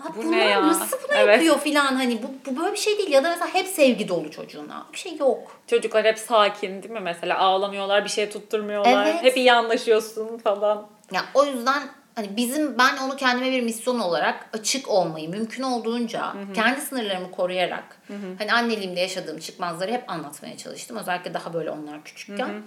[0.05, 0.67] Abi Bu bunlar ne ya?
[0.69, 1.35] nasıl bunu Evet.
[1.35, 4.31] yapıyor filan hani bu, bu böyle bir şey değil ya da mesela hep sevgi dolu
[4.31, 4.87] çocuğuna.
[4.93, 5.61] Bir şey yok.
[5.67, 7.39] Çocuklar hep sakin değil mi mesela?
[7.39, 9.07] Ağlamıyorlar, bir şey tutturmuyorlar.
[9.07, 9.23] Evet.
[9.23, 10.87] Hep iyi anlaşıyorsun falan.
[11.13, 11.83] Ya o yüzden
[12.15, 17.97] hani bizim ben onu kendime bir misyon olarak açık olmayı mümkün olduğunca kendi sınırlarımı koruyarak
[18.39, 20.97] hani anneliğimde yaşadığım çıkmazları hep anlatmaya çalıştım.
[20.97, 22.63] Özellikle daha böyle onlar küçükken.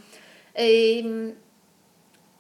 [0.56, 1.04] Ee,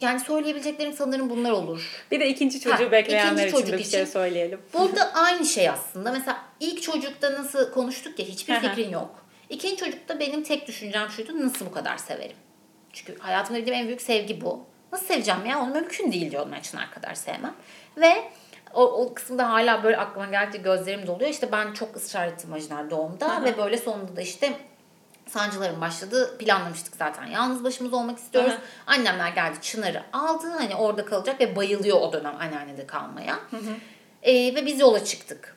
[0.01, 2.05] yani söyleyebileceklerim sanırım bunlar olur.
[2.11, 4.61] Bir de ikinci çocuğu Ha, bekleyenler ikinci için çocuk bir şey için- söyleyelim.
[4.73, 6.11] Burada aynı şey aslında.
[6.11, 9.25] Mesela ilk çocukta nasıl konuştuk ya hiçbir fikrin yok.
[9.49, 12.37] İkinci çocukta benim tek düşüncem şuydu nasıl bu kadar severim?
[12.93, 14.65] Çünkü hayatımda bildiğim en büyük sevgi bu.
[14.91, 15.59] Nasıl seveceğim ya?
[15.59, 17.55] Onu mümkün değil diyordum ben Çınar kadar sevmem.
[17.97, 18.31] Ve
[18.73, 21.29] o, o kısımda hala böyle aklıma geldikçe gözlerim doluyor.
[21.29, 23.45] İşte ben çok ısrar ettim vajinal doğumda hı.
[23.45, 24.53] ve böyle sonunda da işte
[25.29, 26.37] sancılarım başladı.
[26.37, 27.25] Planlamıştık zaten.
[27.25, 28.51] Yalnız başımız olmak istiyoruz.
[28.51, 28.59] Hı hı.
[28.87, 30.47] Annemler geldi Çınar'ı aldı.
[30.57, 33.39] Hani orada kalacak ve bayılıyor o dönem anneannede kalmaya.
[34.23, 35.55] Ee, ve biz yola çıktık.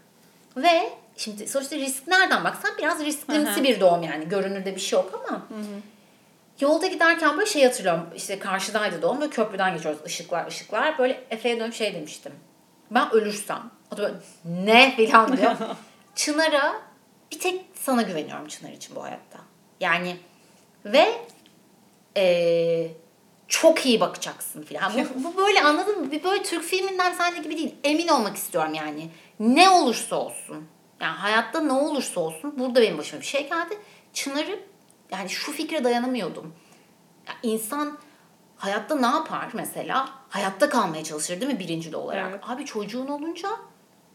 [0.56, 3.64] Ve şimdi sonuçta risk nereden baksan biraz risklimsi Hı hı.
[3.64, 4.28] bir doğum yani.
[4.28, 5.46] Görünürde bir şey yok ama.
[6.60, 8.06] Yolda giderken böyle şey hatırlıyorum.
[8.16, 10.00] İşte karşıdaydı doğum ve köprüden geçiyoruz.
[10.06, 10.98] Işıklar ışıklar.
[10.98, 12.32] Böyle Efe'ye dönüp şey demiştim.
[12.90, 13.70] Ben ölürsem.
[13.92, 14.14] O da böyle
[14.44, 15.56] ne falan diyor.
[16.14, 16.74] Çınar'a
[17.32, 19.38] bir tek sana güveniyorum Çınar için bu hayatta.
[19.80, 20.16] Yani
[20.84, 21.20] ve
[22.16, 22.90] eee,
[23.48, 24.92] çok iyi bakacaksın filan.
[24.94, 26.10] Bu, bu böyle anladın mı?
[26.12, 27.74] Bir böyle Türk filminden sahne gibi değil.
[27.84, 29.10] Emin olmak istiyorum yani.
[29.40, 30.68] Ne olursa olsun.
[31.00, 32.58] Yani hayatta ne olursa olsun.
[32.58, 33.78] Burada benim başıma bir şey geldi.
[34.12, 34.60] Çınar'ı
[35.12, 36.54] yani şu fikre dayanamıyordum.
[37.28, 37.98] Ya insan
[38.56, 40.08] hayatta ne yapar mesela?
[40.28, 42.30] Hayatta kalmaya çalışır değil mi birincili olarak?
[42.30, 42.40] Evet.
[42.48, 43.48] Abi çocuğun olunca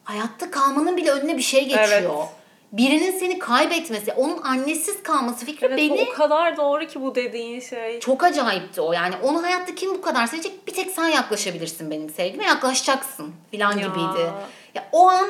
[0.04, 1.88] hayatta kalmanın bile önüne bir şey geçiyor.
[1.92, 2.28] Evet.
[2.72, 7.60] Birinin seni kaybetmesi, onun annesiz kalması fikri Evet beni o kadar doğru ki bu dediğin
[7.60, 8.00] şey.
[8.00, 8.94] çok acayipti o.
[8.94, 10.68] Yani onu hayatta kim bu kadar sevecek?
[10.68, 12.44] Bir tek sen yaklaşabilirsin benim sevgime.
[12.46, 13.88] Yaklaşacaksın filan Ya.
[13.88, 14.32] gibiydi.
[14.76, 15.30] Ya o an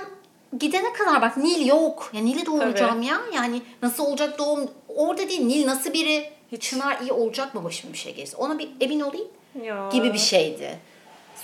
[0.59, 2.09] gidene kadar bak Nil yok.
[2.13, 3.21] Ya Nil'i doğuracağım ya.
[3.35, 5.41] Yani nasıl olacak doğum orada değil.
[5.45, 6.29] Nil nasıl biri?
[6.59, 8.37] Çınar iyi olacak mı başıma bir şey gelirse?
[8.37, 9.27] Ona bir emin olayım
[9.63, 9.89] Ya.
[9.91, 10.79] gibi bir şeydi.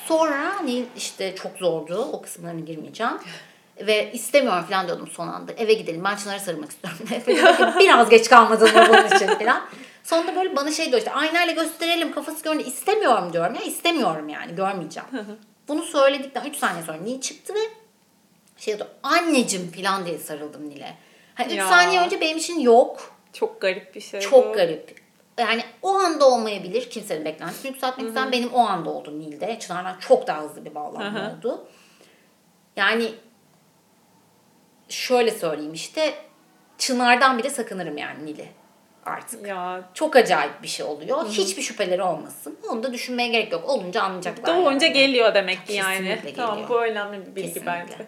[0.07, 2.09] Sonra Nil işte çok zordu.
[2.13, 3.13] O kısımlarına girmeyeceğim.
[3.81, 5.51] Ve istemiyorum falan diyordum son anda.
[5.51, 6.99] Eve gidelim ben Çınar'a sarılmak istiyorum.
[7.79, 9.61] Biraz geç kalmadın mı bunun için falan.
[10.03, 14.55] Sonunda böyle bana şey diyor işte aynayla gösterelim kafası görünce istemiyorum diyorum ya istemiyorum yani
[14.55, 15.09] görmeyeceğim.
[15.67, 17.59] Bunu söyledikten 3 saniye sonra Nil çıktı ve
[18.57, 20.93] şey diyor anneciğim falan diye sarıldım Nil'e.
[21.35, 21.67] Hani 3 Ya.
[21.67, 23.11] saniye önce benim için yok.
[23.33, 24.53] Çok garip bir şey Çok bu.
[24.53, 25.01] garip.
[25.37, 26.89] Yani o anda olmayabilir.
[26.89, 28.31] Kimsenin beklentisini yükseltmek istemem.
[28.31, 29.57] Benim o anda oldu Nil'de.
[29.59, 31.67] Çınar'dan çok daha hızlı bir bağlanma oldu.
[32.75, 33.11] Yani
[34.89, 36.13] şöyle söyleyeyim işte
[36.77, 38.45] Çınar'dan bile sakınırım yani Nil'i
[39.05, 39.47] artık.
[39.47, 41.25] Ya Çok acayip bir şey oluyor.
[41.27, 42.59] Hiçbir şüpheleri olmasın.
[42.69, 43.69] Onu da düşünmeye gerek yok.
[43.69, 44.55] Olunca anlayacaklar.
[44.57, 44.97] doğunca yani.
[44.97, 45.97] geliyor demek ki yani.
[45.97, 46.69] Kesinlikle Tamam geliyor.
[46.69, 47.71] bu önemli bir bilgi Kesinlikle.
[47.91, 48.07] bence.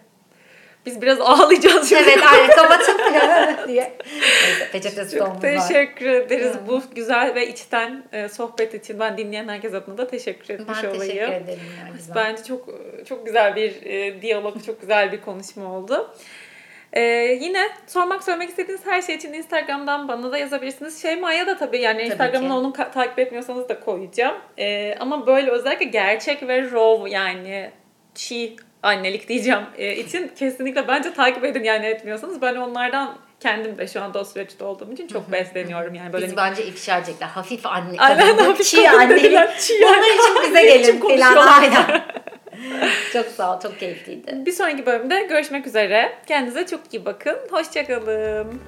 [0.86, 2.02] Biz biraz ağlayacağız şimdi.
[2.04, 3.00] Evet aynen kapatıp
[3.68, 3.98] diye.
[4.46, 5.68] Neyse peçetesi Çok dolmuş var.
[5.68, 6.68] teşekkür ederiz Evet.
[6.68, 9.00] bu güzel ve içten e, sohbet için.
[9.00, 11.02] Ben dinleyen herkes adına da teşekkür etmiş Ben olayım.
[11.02, 11.60] teşekkür ederim.
[11.86, 12.16] Ya, güzel.
[12.16, 12.70] Bence çok
[13.08, 16.16] çok güzel bir e, diyalog, çok güzel bir konuşma oldu.
[16.94, 17.02] E,
[17.42, 21.02] yine sormak söylemek istediğiniz her şey için Instagram'dan bana da yazabilirsiniz.
[21.02, 22.02] Şeyma'ya da tabii yani
[22.48, 22.54] ki.
[22.54, 24.36] onun ka- takip etmiyorsanız da koyacağım.
[24.58, 27.72] E, ama böyle özellikle gerçek ve raw yani
[28.16, 32.42] çiğ annelik diyeceğim e, için kesinlikle bence takip edin yani etmiyorsanız.
[32.42, 36.38] Ben onlardan kendim de şu anda o süreçte olduğum için çok besleniyorum yani böyle Biz
[36.38, 37.28] bence ifşa edecekler.
[37.28, 37.98] Hafif anne.
[37.98, 38.78] Aynen, hafif çiğ
[39.10, 40.08] dediler, çiğ anne.
[40.08, 41.62] için bize gelin falan.
[41.62, 42.02] Aynen.
[43.14, 43.62] çok sağ ol.
[43.62, 44.46] Çok keyifliydi.
[44.46, 46.14] Bir sonraki bölümde görüşmek üzere.
[46.28, 47.38] Kendinize çok iyi bakın.
[47.52, 48.62] Hoşçakalın.